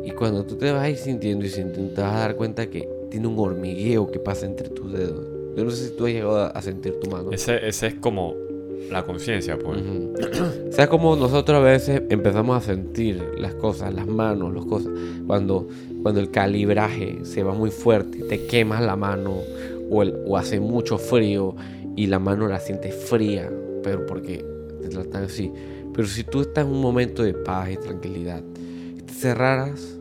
Y 0.05 0.11
cuando 0.13 0.45
tú 0.45 0.57
te 0.57 0.73
vas 0.73 0.83
a 0.83 0.91
ir 0.91 0.97
sintiendo 0.97 1.45
y 1.45 1.51
sintiendo, 1.51 1.95
te 1.95 2.01
vas 2.01 2.15
a 2.15 2.19
dar 2.21 2.37
cuenta 2.37 2.69
que 2.69 2.89
tiene 3.11 3.27
un 3.27 3.39
hormigueo 3.39 4.11
que 4.11 4.19
pasa 4.19 4.47
entre 4.47 4.71
tus 4.71 4.93
dedos. 4.93 5.27
Yo 5.57 5.65
no 5.65 5.71
sé 5.71 5.89
si 5.89 5.97
tú 5.97 6.07
has 6.07 6.13
llegado 6.13 6.57
a 6.57 6.63
sentir 6.63 6.99
tu 7.01 7.11
mano. 7.11 7.31
Ese, 7.33 7.67
ese 7.69 7.89
es 7.89 7.95
como 7.95 8.35
la 8.91 9.05
conciencia, 9.05 9.59
pues. 9.59 9.83
o 10.69 10.73
sea, 10.73 10.89
como 10.89 11.17
nosotros 11.17 11.59
a 11.59 11.61
veces 11.61 12.03
empezamos 12.09 12.57
a 12.57 12.61
sentir 12.61 13.23
las 13.37 13.55
cosas, 13.55 13.93
las 13.93 14.07
manos, 14.07 14.55
las 14.55 14.65
cosas. 14.65 14.93
Cuando, 15.27 15.69
cuando 16.03 16.21
el 16.21 16.31
calibraje 16.31 17.19
se 17.25 17.43
va 17.43 17.53
muy 17.53 17.71
fuerte, 17.71 18.23
te 18.25 18.47
quemas 18.47 18.81
la 18.83 18.97
mano 18.97 19.35
o, 19.91 20.03
el, 20.03 20.17
o 20.27 20.39
hace 20.39 20.61
mucho 20.61 20.97
frío 20.97 21.55
y 21.97 22.07
la 22.07 22.19
mano 22.19 22.49
la 22.49 22.61
sientes 22.61 22.95
fría 22.95 23.51
pero 23.83 24.07
porque 24.07 24.45
te 24.81 24.89
tratan 24.89 25.25
así. 25.25 25.53
Pero 25.95 26.07
si 26.07 26.25
tú 26.25 26.43
estás 26.43 26.65
en 26.65 26.73
un 26.73 26.81
momento 26.81 27.23
de 27.23 27.35
paz 27.35 27.71
y 27.71 27.77
tranquilidad, 27.77 28.43
te 29.07 29.13
cerraras 29.13 29.99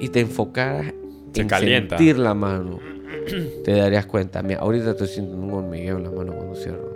y 0.00 0.08
te 0.08 0.20
enfocaras 0.20 0.92
en 1.34 1.48
sentir 1.48 2.18
la 2.18 2.34
mano, 2.34 2.78
te 3.64 3.72
darías 3.72 4.06
cuenta. 4.06 4.42
Mira, 4.42 4.60
ahorita 4.60 4.90
estoy 4.90 5.08
sintiendo 5.08 5.46
un 5.46 5.52
hormigueo 5.52 5.96
en 5.96 6.04
la 6.04 6.10
mano 6.10 6.34
cuando 6.34 6.54
cierro. 6.54 6.90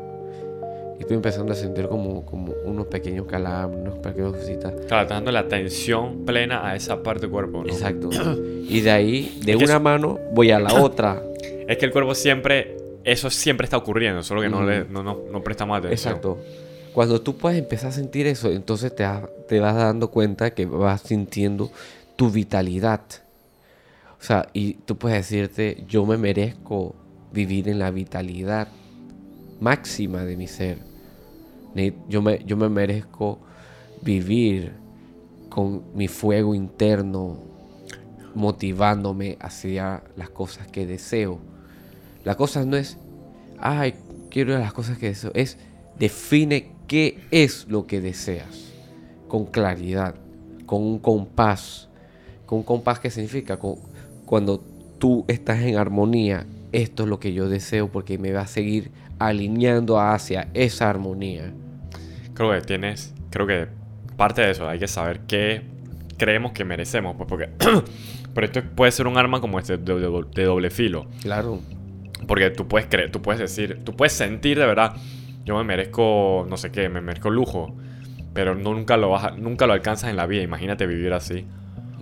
Y 0.98 1.00
estoy 1.00 1.16
empezando 1.16 1.52
a 1.52 1.56
sentir 1.56 1.88
como, 1.88 2.24
como 2.24 2.52
unos 2.64 2.86
pequeños 2.86 3.26
calambres, 3.26 3.82
unos 3.82 3.98
pequeños 3.98 4.36
cositas. 4.36 4.72
Claro, 4.86 5.08
dando 5.08 5.32
la 5.32 5.40
atención 5.40 6.24
plena 6.24 6.68
a 6.68 6.76
esa 6.76 7.02
parte 7.02 7.22
del 7.22 7.30
cuerpo, 7.30 7.64
¿no? 7.64 7.68
Exacto. 7.68 8.10
Y 8.68 8.80
de 8.80 8.90
ahí, 8.90 9.40
de 9.44 9.56
una 9.56 9.78
mano, 9.78 10.20
voy 10.32 10.50
a 10.50 10.60
la 10.60 10.74
otra. 10.82 11.22
Es 11.66 11.78
que 11.78 11.86
el 11.86 11.92
cuerpo 11.92 12.14
siempre 12.14 12.76
eso 13.04 13.30
siempre 13.30 13.64
está 13.64 13.76
ocurriendo, 13.76 14.22
solo 14.22 14.40
que 14.40 14.48
no, 14.48 14.62
le, 14.62 14.84
no, 14.84 15.02
no, 15.02 15.18
no, 15.30 15.42
prestamos 15.42 15.78
atención. 15.78 16.14
Exacto. 16.14 16.38
Cuando 16.92 17.20
tú 17.20 17.36
puedes 17.36 17.58
empezar 17.58 17.90
a 17.90 17.92
sentir 17.92 18.26
eso, 18.26 18.50
entonces 18.50 18.94
te, 18.94 19.06
te 19.48 19.60
vas 19.60 19.74
dando 19.74 20.10
cuenta 20.10 20.54
que 20.54 20.64
vas 20.64 21.02
sintiendo 21.02 21.70
tu 22.16 22.30
vitalidad. 22.30 23.02
O 24.18 24.24
sea, 24.24 24.48
y 24.52 24.74
tú 24.74 24.96
puedes 24.96 25.18
decirte, 25.18 25.84
yo 25.86 26.06
me 26.06 26.16
merezco 26.16 26.94
vivir 27.32 27.68
en 27.68 27.78
la 27.78 27.90
vitalidad 27.90 28.68
máxima 29.60 30.24
de 30.24 30.36
mi 30.36 30.46
ser. 30.46 30.78
Yo 32.08 32.22
me, 32.22 32.42
yo 32.44 32.56
me 32.56 32.68
merezco 32.68 33.40
vivir 34.00 34.72
con 35.48 35.82
mi 35.94 36.08
fuego 36.08 36.54
interno 36.54 37.38
motivándome 38.34 39.36
hacia 39.40 40.02
las 40.16 40.30
cosas 40.30 40.68
que 40.68 40.86
deseo 40.86 41.40
la 42.24 42.36
cosa 42.36 42.64
no 42.64 42.76
es, 42.76 42.98
ay, 43.58 43.94
quiero 44.30 44.58
las 44.58 44.72
cosas 44.72 44.98
que 44.98 45.08
deseo. 45.08 45.30
Es, 45.34 45.58
define 45.98 46.72
qué 46.88 47.18
es 47.30 47.66
lo 47.68 47.86
que 47.86 48.00
deseas. 48.00 48.72
Con 49.28 49.46
claridad, 49.46 50.14
con 50.66 50.82
un 50.82 50.98
compás. 50.98 51.88
Con 52.46 52.58
un 52.58 52.64
compás 52.64 52.98
que 52.98 53.10
significa 53.10 53.58
cuando 54.24 54.64
tú 54.98 55.24
estás 55.28 55.60
en 55.60 55.76
armonía, 55.76 56.46
esto 56.72 57.04
es 57.04 57.08
lo 57.08 57.20
que 57.20 57.32
yo 57.32 57.48
deseo 57.48 57.88
porque 57.92 58.18
me 58.18 58.32
va 58.32 58.42
a 58.42 58.46
seguir 58.46 58.90
alineando 59.18 60.00
hacia 60.00 60.48
esa 60.54 60.90
armonía. 60.90 61.52
Creo 62.34 62.52
que 62.52 62.60
tienes, 62.62 63.14
creo 63.30 63.46
que 63.46 63.68
parte 64.16 64.42
de 64.42 64.50
eso 64.50 64.68
hay 64.68 64.78
que 64.78 64.88
saber 64.88 65.20
qué 65.28 65.62
creemos 66.16 66.52
que 66.52 66.64
merecemos, 66.64 67.16
pues 67.16 67.28
porque 67.28 67.48
pero 68.34 68.46
esto 68.46 68.62
puede 68.74 68.92
ser 68.92 69.06
un 69.06 69.16
arma 69.16 69.40
como 69.40 69.58
este 69.58 69.76
de, 69.76 70.24
de 70.34 70.44
doble 70.44 70.70
filo. 70.70 71.06
Claro. 71.22 71.60
Porque 72.26 72.50
tú 72.50 72.68
puedes 72.68 72.88
creer, 72.88 73.10
tú 73.10 73.22
puedes 73.22 73.40
decir, 73.40 73.80
tú 73.84 73.94
puedes 73.94 74.12
sentir 74.12 74.58
de 74.58 74.66
verdad, 74.66 74.94
yo 75.44 75.56
me 75.56 75.64
merezco, 75.64 76.46
no 76.48 76.56
sé 76.56 76.70
qué, 76.70 76.88
me 76.88 77.00
merezco 77.00 77.30
lujo. 77.30 77.74
Pero 78.32 78.54
nunca 78.54 78.96
lo, 78.96 79.10
vas 79.10 79.38
nunca 79.38 79.66
lo 79.66 79.72
alcanzas 79.72 80.10
en 80.10 80.16
la 80.16 80.26
vida, 80.26 80.42
imagínate 80.42 80.86
vivir 80.86 81.12
así. 81.12 81.46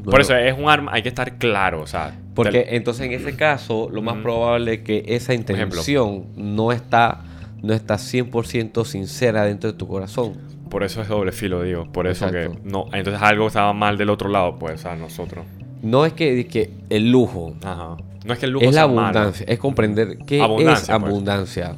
Por 0.05 0.21
eso 0.21 0.35
es 0.35 0.57
un 0.59 0.69
arma, 0.69 0.93
hay 0.95 1.03
que 1.03 1.09
estar 1.09 1.39
claro, 1.39 1.83
o 1.83 1.87
sea. 1.87 2.19
Porque 2.35 2.69
entonces 2.71 3.07
en 3.07 3.13
ese 3.13 3.37
caso, 3.37 3.89
lo 3.91 4.03
más 4.03 4.17
probable 4.19 4.75
es 4.75 4.81
que 4.81 5.05
esa 5.07 5.35
intención 5.35 6.27
no 6.37 6.73
está, 6.73 7.23
no 7.63 7.75
está 7.75 7.97
100% 7.97 8.85
sincera 8.85 9.45
dentro 9.45 9.71
de 9.71 9.79
tu 9.79 9.87
corazón. 9.87 10.35
Por 10.71 10.83
eso 10.83 11.03
es 11.03 11.09
doble 11.09 11.33
filo, 11.33 11.63
digo. 11.63 11.93
Por 11.93 12.07
eso 12.07 12.31
que 12.31 12.51
no. 12.65 12.87
Entonces 12.93 13.23
algo 13.23 13.47
estaba 13.47 13.75
mal 13.75 13.99
del 13.99 14.09
otro 14.09 14.29
lado, 14.29 14.59
pues, 14.59 14.87
a 14.87 14.97
nosotros. 14.97 15.45
No 15.83 16.07
es 16.07 16.15
que, 16.15 16.47
que 16.47 16.71
el 16.89 17.11
lujo. 17.11 17.55
Ajá. 17.63 17.99
No 18.25 18.33
es 18.33 18.39
que 18.39 18.47
el 18.47 18.53
lujo 18.53 18.65
es 18.67 18.75
la 18.75 18.83
abundancia, 18.83 19.47
es 19.49 19.59
comprender 19.59 20.19
qué 20.27 20.41
es 20.41 20.49
pues. 20.49 20.91
abundancia. 20.91 21.77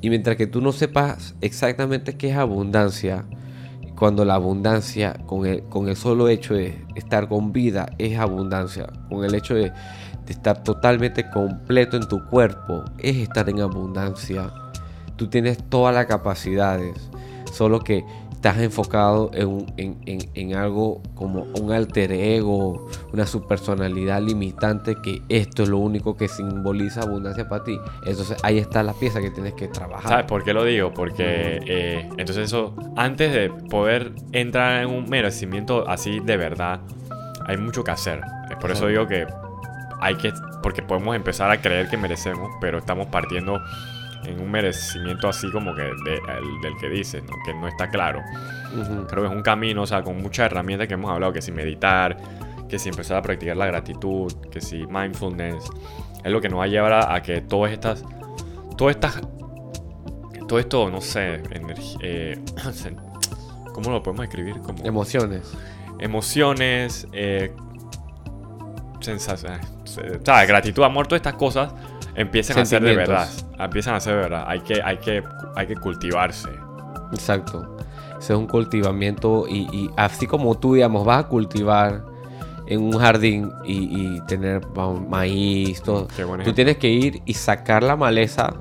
Y 0.00 0.10
mientras 0.10 0.36
que 0.36 0.46
tú 0.46 0.60
no 0.60 0.72
sepas 0.72 1.34
exactamente 1.40 2.16
qué 2.16 2.30
es 2.30 2.36
abundancia, 2.36 3.24
cuando 3.96 4.24
la 4.24 4.34
abundancia, 4.34 5.14
con 5.26 5.44
el, 5.44 5.62
con 5.64 5.88
el 5.88 5.96
solo 5.96 6.28
hecho 6.28 6.54
de 6.54 6.84
estar 6.94 7.28
con 7.28 7.52
vida, 7.52 7.90
es 7.98 8.16
abundancia, 8.18 8.86
con 9.08 9.24
el 9.24 9.34
hecho 9.34 9.54
de, 9.54 9.70
de 9.70 10.32
estar 10.32 10.62
totalmente 10.62 11.28
completo 11.30 11.96
en 11.96 12.06
tu 12.06 12.24
cuerpo, 12.26 12.84
es 12.98 13.16
estar 13.16 13.48
en 13.48 13.60
abundancia. 13.60 14.52
Tú 15.16 15.26
tienes 15.26 15.58
todas 15.68 15.92
las 15.94 16.06
capacidades, 16.06 16.94
solo 17.52 17.80
que 17.80 18.04
estás 18.38 18.58
enfocado 18.58 19.32
en, 19.34 20.54
algo 20.54 21.02
como 21.16 21.42
un 21.60 21.72
alter 21.72 22.12
ego, 22.12 22.88
una 23.12 23.26
subpersonalidad 23.26 24.22
limitante, 24.22 24.94
que 25.02 25.22
esto 25.28 25.64
es 25.64 25.68
lo 25.68 25.78
único 25.78 26.16
que 26.16 26.28
simboliza 26.28 27.00
abundancia 27.00 27.48
para 27.48 27.64
ti. 27.64 27.76
Entonces 28.06 28.36
ahí 28.44 28.58
está 28.58 28.84
la 28.84 28.92
pieza 28.92 29.20
que 29.20 29.32
tienes 29.32 29.54
que 29.54 29.66
trabajar. 29.66 30.08
¿Sabes 30.08 30.26
por 30.26 30.44
qué 30.44 30.54
lo 30.54 30.62
digo? 30.62 30.94
Porque 30.94 31.58
eh, 31.66 32.08
entonces 32.10 32.44
eso, 32.44 32.76
antes 32.94 33.32
de 33.32 33.50
poder 33.50 34.12
entrar 34.30 34.84
en 34.84 34.90
un 34.90 35.10
merecimiento 35.10 35.88
así 35.88 36.20
de 36.20 36.36
verdad, 36.36 36.80
hay 37.44 37.56
mucho 37.56 37.82
que 37.82 37.90
hacer. 37.90 38.20
Por 38.60 38.70
eso 38.70 38.86
digo 38.86 39.08
que 39.08 39.26
hay 40.00 40.14
que, 40.14 40.32
porque 40.62 40.80
podemos 40.82 41.16
empezar 41.16 41.50
a 41.50 41.60
creer 41.60 41.88
que 41.88 41.96
merecemos, 41.96 42.52
pero 42.60 42.78
estamos 42.78 43.08
partiendo 43.08 43.60
en 44.28 44.40
un 44.40 44.50
merecimiento 44.50 45.28
así 45.28 45.50
como 45.50 45.74
que 45.74 45.82
del 45.82 46.76
que 46.80 46.88
dices, 46.88 47.22
¿no? 47.24 47.32
que 47.44 47.54
no 47.54 47.66
está 47.66 47.88
claro. 47.88 48.22
Creo 49.08 49.22
que 49.22 49.28
es 49.28 49.34
un 49.34 49.42
camino, 49.42 49.82
o 49.82 49.86
sea, 49.86 50.02
con 50.02 50.20
muchas 50.20 50.46
herramientas 50.46 50.86
que 50.86 50.94
hemos 50.94 51.10
hablado, 51.10 51.32
que 51.32 51.40
si 51.40 51.50
meditar, 51.50 52.16
que 52.68 52.78
si 52.78 52.90
empezar 52.90 53.16
a 53.16 53.22
practicar 53.22 53.56
la 53.56 53.66
gratitud, 53.66 54.32
que 54.50 54.60
si 54.60 54.86
mindfulness, 54.86 55.64
es 56.22 56.30
lo 56.30 56.40
que 56.40 56.48
nos 56.48 56.60
va 56.60 56.64
a 56.64 56.68
llevar 56.68 56.92
a, 56.92 57.22
que 57.22 57.40
todas 57.40 57.72
estas, 57.72 58.04
todas 58.76 58.96
estas, 58.96 59.20
todo 60.46 60.58
esto, 60.58 60.90
no 60.90 61.00
sé, 61.00 61.42
eh, 62.02 62.38
¿cómo 63.72 63.90
lo 63.90 64.02
podemos 64.02 64.24
escribir? 64.24 64.60
Como 64.60 64.84
emociones. 64.84 65.52
Emociones, 65.98 67.08
eh, 67.12 67.52
sensaciones, 69.00 69.66
eh, 70.02 70.20
gratitud, 70.46 70.82
amor, 70.82 71.06
todas 71.06 71.20
estas 71.20 71.34
cosas 71.34 71.72
empiezan 72.14 72.58
a 72.58 72.64
ser 72.64 72.82
de 72.82 72.96
verdad. 72.96 73.28
Empiezan 73.58 73.94
a 73.94 74.00
ser 74.00 74.14
de 74.14 74.20
verdad. 74.20 74.44
Hay 74.46 74.60
que, 74.60 74.82
hay 74.82 74.98
que, 74.98 75.22
hay 75.54 75.66
que 75.66 75.76
cultivarse. 75.76 76.48
Exacto. 77.12 77.76
Ese 78.18 78.32
es 78.32 78.38
un 78.38 78.46
cultivamiento 78.46 79.46
y, 79.48 79.90
así 79.96 80.26
como 80.26 80.58
tú, 80.58 80.74
digamos, 80.74 81.04
vas 81.04 81.24
a 81.24 81.28
cultivar 81.28 82.02
en 82.66 82.82
un 82.82 82.98
jardín 82.98 83.52
y, 83.64 84.20
tener 84.22 84.60
maíz, 85.08 85.80
todo. 85.82 86.08
tú 86.44 86.52
tienes 86.52 86.76
que 86.76 86.88
ir 86.88 87.22
y 87.24 87.34
sacar 87.34 87.82
la 87.82 87.96
maleza. 87.96 88.54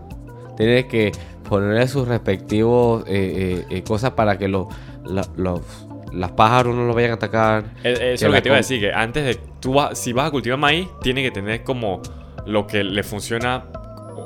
Tienes 0.55 0.85
que 0.85 1.11
ponerle 1.47 1.87
sus 1.87 2.07
respectivos 2.07 3.03
eh, 3.07 3.65
eh, 3.69 3.77
eh, 3.77 3.83
cosas 3.83 4.11
para 4.11 4.37
que 4.37 4.47
los, 4.47 4.67
los, 5.35 5.61
pájaros 6.31 6.75
no 6.75 6.85
lo 6.85 6.93
vayan 6.93 7.11
a 7.11 7.13
atacar. 7.15 7.65
Eso 7.83 7.97
es 7.99 8.21
lo 8.23 8.31
que 8.31 8.41
te 8.41 8.49
iba 8.49 8.55
a 8.55 8.59
decir, 8.59 8.79
que 8.79 8.93
antes 8.93 9.25
de 9.25 9.35
tú 9.59 9.75
si 9.93 10.13
vas 10.13 10.27
a 10.27 10.31
cultivar 10.31 10.59
maíz, 10.59 10.87
tiene 11.01 11.23
que 11.23 11.31
tener 11.31 11.63
como 11.63 12.01
lo 12.45 12.65
que 12.65 12.83
le 12.83 13.03
funciona, 13.03 13.65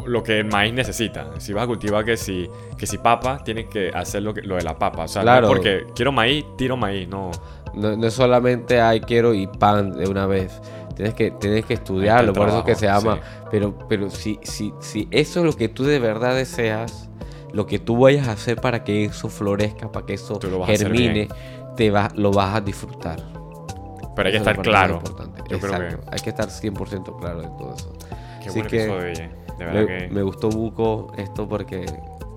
lo 0.05 0.23
que 0.23 0.39
el 0.39 0.45
maíz 0.45 0.73
necesita. 0.73 1.27
Si 1.39 1.53
vas 1.53 1.63
a 1.63 1.67
cultivar 1.67 2.05
que 2.05 2.17
si, 2.17 2.47
que 2.77 2.85
si 2.87 2.97
papa, 2.97 3.43
tienes 3.43 3.65
que 3.67 3.91
hacer 3.93 4.23
lo, 4.23 4.33
que, 4.33 4.41
lo 4.41 4.55
de 4.55 4.63
la 4.63 4.77
papa. 4.77 5.03
O 5.03 5.07
sea, 5.07 5.23
no 5.23 5.35
es 5.35 5.47
porque 5.47 5.85
quiero 5.95 6.11
maíz, 6.11 6.45
tiro 6.57 6.77
maíz, 6.77 7.07
no. 7.07 7.31
No, 7.73 8.05
es 8.05 8.13
solamente 8.13 8.81
hay 8.81 8.99
quiero 9.01 9.33
y 9.33 9.47
pan 9.47 9.93
de 9.93 10.07
una 10.07 10.25
vez. 10.27 10.61
Tienes 10.95 11.13
que, 11.13 11.31
tienes 11.31 11.65
que 11.65 11.73
estudiarlo, 11.75 12.33
por 12.33 12.49
eso 12.49 12.63
que 12.63 12.75
se 12.75 12.85
llama. 12.85 13.19
Pero, 13.49 13.77
pero 13.87 14.09
si, 14.09 14.39
si, 14.43 14.73
si 14.79 15.07
eso 15.11 15.39
es 15.39 15.45
lo 15.45 15.53
que 15.53 15.69
tú 15.69 15.83
de 15.83 15.99
verdad 15.99 16.35
deseas, 16.35 17.09
lo 17.53 17.65
que 17.65 17.79
tú 17.79 17.97
vayas 17.97 18.27
a 18.27 18.33
hacer 18.33 18.59
para 18.59 18.83
que 18.83 19.05
eso 19.05 19.29
florezca, 19.29 19.91
para 19.91 20.05
que 20.05 20.13
eso 20.13 20.39
germine, 20.65 21.27
te 21.75 21.91
va, 21.91 22.09
lo 22.15 22.31
vas 22.31 22.55
a 22.55 22.61
disfrutar. 22.61 23.21
Pero 24.15 24.27
hay 24.27 24.33
que 24.33 24.37
estar 24.37 24.61
claro. 24.61 25.01
Yo 25.49 25.59
creo 25.59 25.71
que... 25.71 25.97
Hay 26.11 26.19
que 26.19 26.29
estar 26.29 26.47
100% 26.47 27.19
claro 27.19 27.41
en 27.41 27.57
todo 27.57 27.75
eso. 27.75 27.93
Qué 28.41 28.49
Así 28.49 28.61
que, 28.63 28.87
de 28.87 29.65
verdad 29.65 29.81
me, 29.81 29.85
que... 29.85 30.07
me 30.09 30.21
gustó 30.23 30.49
Buco 30.49 31.13
esto 31.17 31.47
porque 31.47 31.85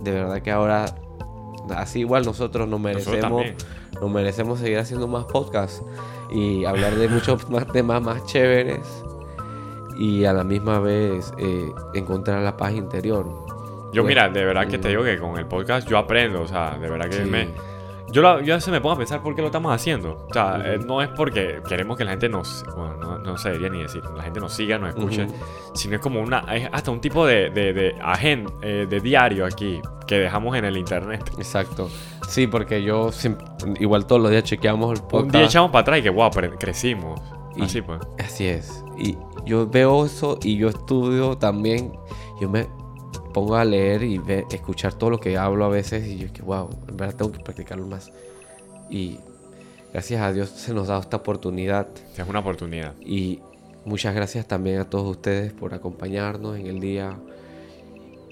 de 0.03 0.11
verdad 0.11 0.43
que 0.43 0.51
ahora 0.51 0.87
así 1.77 2.01
igual 2.01 2.25
nosotros 2.25 2.69
nos 2.69 2.79
merecemos 2.79 3.43
nos 4.01 4.11
merecemos 4.11 4.59
seguir 4.59 4.79
haciendo 4.79 5.09
más 5.09 5.25
podcasts 5.25 5.83
y 6.31 6.65
hablar 6.65 6.95
de 6.97 7.09
muchos 7.09 7.49
más 7.51 7.67
temas 7.69 8.03
más 8.03 8.25
chéveres 8.27 8.81
y 9.97 10.25
a 10.25 10.33
la 10.33 10.45
misma 10.45 10.81
vez 10.81 11.33
eh, 11.39 11.71
encontrar 11.95 12.43
la 12.43 12.57
paz 12.57 12.73
interior. 12.75 13.44
Yo 13.95 14.05
mira, 14.05 14.29
de 14.29 14.45
verdad 14.45 14.67
que 14.67 14.79
te 14.79 14.89
digo 14.89 15.05
que 15.05 15.19
con 15.19 15.39
el 15.39 15.47
podcast 15.47 15.89
yo 15.89 15.99
aprendo, 15.99 16.43
o 16.43 16.49
sea, 16.49 16.77
de 16.79 16.91
verdad 16.91 17.09
que 17.09 17.25
me 17.25 17.49
yo, 18.15 18.29
a 18.29 18.37
veces 18.37 18.69
me 18.69 18.81
pongo 18.81 18.95
a 18.95 18.99
pensar 18.99 19.21
por 19.23 19.35
qué 19.35 19.41
lo 19.41 19.49
estamos 19.49 19.73
haciendo. 19.73 20.27
O 20.31 20.33
sea, 20.33 20.63
eh, 20.65 20.79
no 20.79 21.03
es 21.03 21.09
porque 21.09 21.61
queremos 21.69 21.99
que 21.99 22.05
la 22.05 22.13
gente 22.13 22.29
nos. 22.29 22.65
Bueno, 22.77 22.97
no, 22.97 23.19
no 23.19 23.37
se 23.37 23.49
debería 23.49 23.71
ni 23.71 23.83
decir. 23.83 24.05
La 24.17 24.23
gente 24.23 24.39
nos 24.39 24.53
siga, 24.53 24.79
nos 24.79 24.91
escuche. 24.91 25.27
Sino 25.75 25.97
es 25.97 26.01
como 26.01 26.21
una. 26.21 26.41
Es 26.55 26.69
hasta 26.71 26.93
un 26.93 27.01
tipo 27.01 27.27
de, 27.27 27.51
de, 27.51 27.73
de, 27.73 27.95
eh, 28.63 28.87
de 28.89 29.01
diario 29.01 29.45
aquí 29.45 29.81
que 30.07 30.19
dejamos 30.19 30.57
en 30.57 30.65
el 30.65 30.77
internet. 30.77 31.29
Exacto. 31.39 31.91
Sí, 32.29 32.47
porque 32.47 32.85
yo. 32.85 33.11
Igual 33.81 34.07
todos 34.07 34.23
los 34.23 34.31
días 34.31 34.45
chequeamos 34.45 34.97
el 34.97 35.05
podcast. 35.05 35.25
Un 35.25 35.33
día 35.33 35.45
echamos 35.47 35.73
para 35.73 35.81
atrás 35.81 35.99
y 35.99 36.03
que, 36.03 36.11
wow, 36.11 36.31
crecimos. 36.57 37.21
así 37.61 37.83
pues. 37.83 38.01
Así 38.25 38.47
es. 38.47 38.85
Y 38.97 39.19
yo 39.45 39.67
veo 39.67 40.05
eso 40.05 40.39
y 40.41 40.57
yo 40.57 40.69
estudio 40.69 41.37
también. 41.37 41.99
Yo 42.41 42.49
me 42.49 42.69
pongo 43.35 43.57
a 43.57 43.65
leer 43.65 44.05
y 44.05 44.21
escuchar 44.51 44.95
todo 44.95 45.11
lo 45.11 45.21
que 45.21 45.37
hablo 45.37 45.67
a 45.67 45.69
veces 45.69 46.07
y 46.07 46.17
yo 46.17 46.33
que 46.33 46.41
wow, 46.41 46.71
en 46.89 46.97
verdad 46.97 47.17
tengo 47.17 47.33
que 47.33 47.41
practicarlo 47.41 47.87
más. 47.87 48.11
Y 48.89 49.19
gracias 49.93 50.23
a 50.23 50.33
Dios 50.33 50.49
se 50.49 50.73
nos 50.73 50.89
da 50.89 50.99
esta 50.99 51.19
oportunidad. 51.19 51.89
Es 52.17 52.27
una 52.27 52.39
oportunidad. 52.39 52.95
Y 53.05 53.41
muchas 53.85 54.15
gracias 54.15 54.47
también 54.47 54.79
a 54.79 54.89
todos 54.89 55.17
ustedes 55.17 55.53
por 55.53 55.75
acompañarnos 55.75 56.57
en 56.57 56.69
el 56.69 56.81
día. 56.81 57.19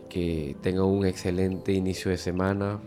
Que 0.09 0.57
tengan 0.63 0.85
un 0.85 1.05
excelente 1.07 1.73
inicio 1.73 2.11
de 2.11 2.19
semana, 2.19 2.79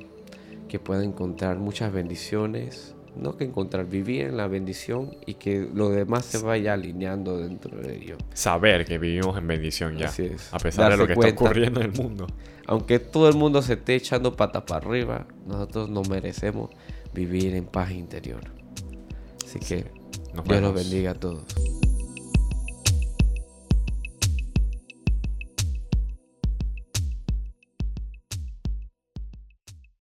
que 0.69 0.79
puedan 0.79 1.03
encontrar 1.03 1.57
muchas 1.57 1.91
bendiciones 1.91 2.94
no 3.17 3.37
que 3.37 3.43
encontrar, 3.43 3.85
vivir 3.85 4.21
en 4.25 4.37
la 4.37 4.47
bendición 4.47 5.15
y 5.25 5.35
que 5.35 5.67
lo 5.73 5.89
demás 5.89 6.25
se 6.25 6.37
vaya 6.37 6.73
alineando 6.73 7.37
dentro 7.37 7.79
de 7.79 7.95
ello. 7.95 8.17
Saber 8.33 8.85
que 8.85 8.97
vivimos 8.97 9.37
en 9.37 9.47
bendición 9.47 9.97
ya, 9.97 10.11
a 10.51 10.59
pesar 10.59 10.91
de 10.91 10.97
lo 10.97 11.07
que 11.07 11.13
está 11.13 11.29
ocurriendo 11.29 11.81
en 11.81 11.87
el 11.87 11.93
mundo. 11.93 12.27
Aunque 12.67 12.99
todo 12.99 13.29
el 13.29 13.35
mundo 13.35 13.61
se 13.61 13.73
esté 13.73 13.95
echando 13.95 14.35
patas 14.35 14.63
para 14.63 14.85
arriba, 14.85 15.27
nosotros 15.45 15.89
nos 15.89 16.09
merecemos 16.09 16.69
vivir 17.13 17.55
en 17.55 17.65
paz 17.65 17.91
interior. 17.91 18.41
Así 19.45 19.59
que 19.59 19.85
Dios 20.43 20.61
los 20.61 20.73
bendiga 20.73 21.11
a 21.11 21.15
todos. 21.15 21.43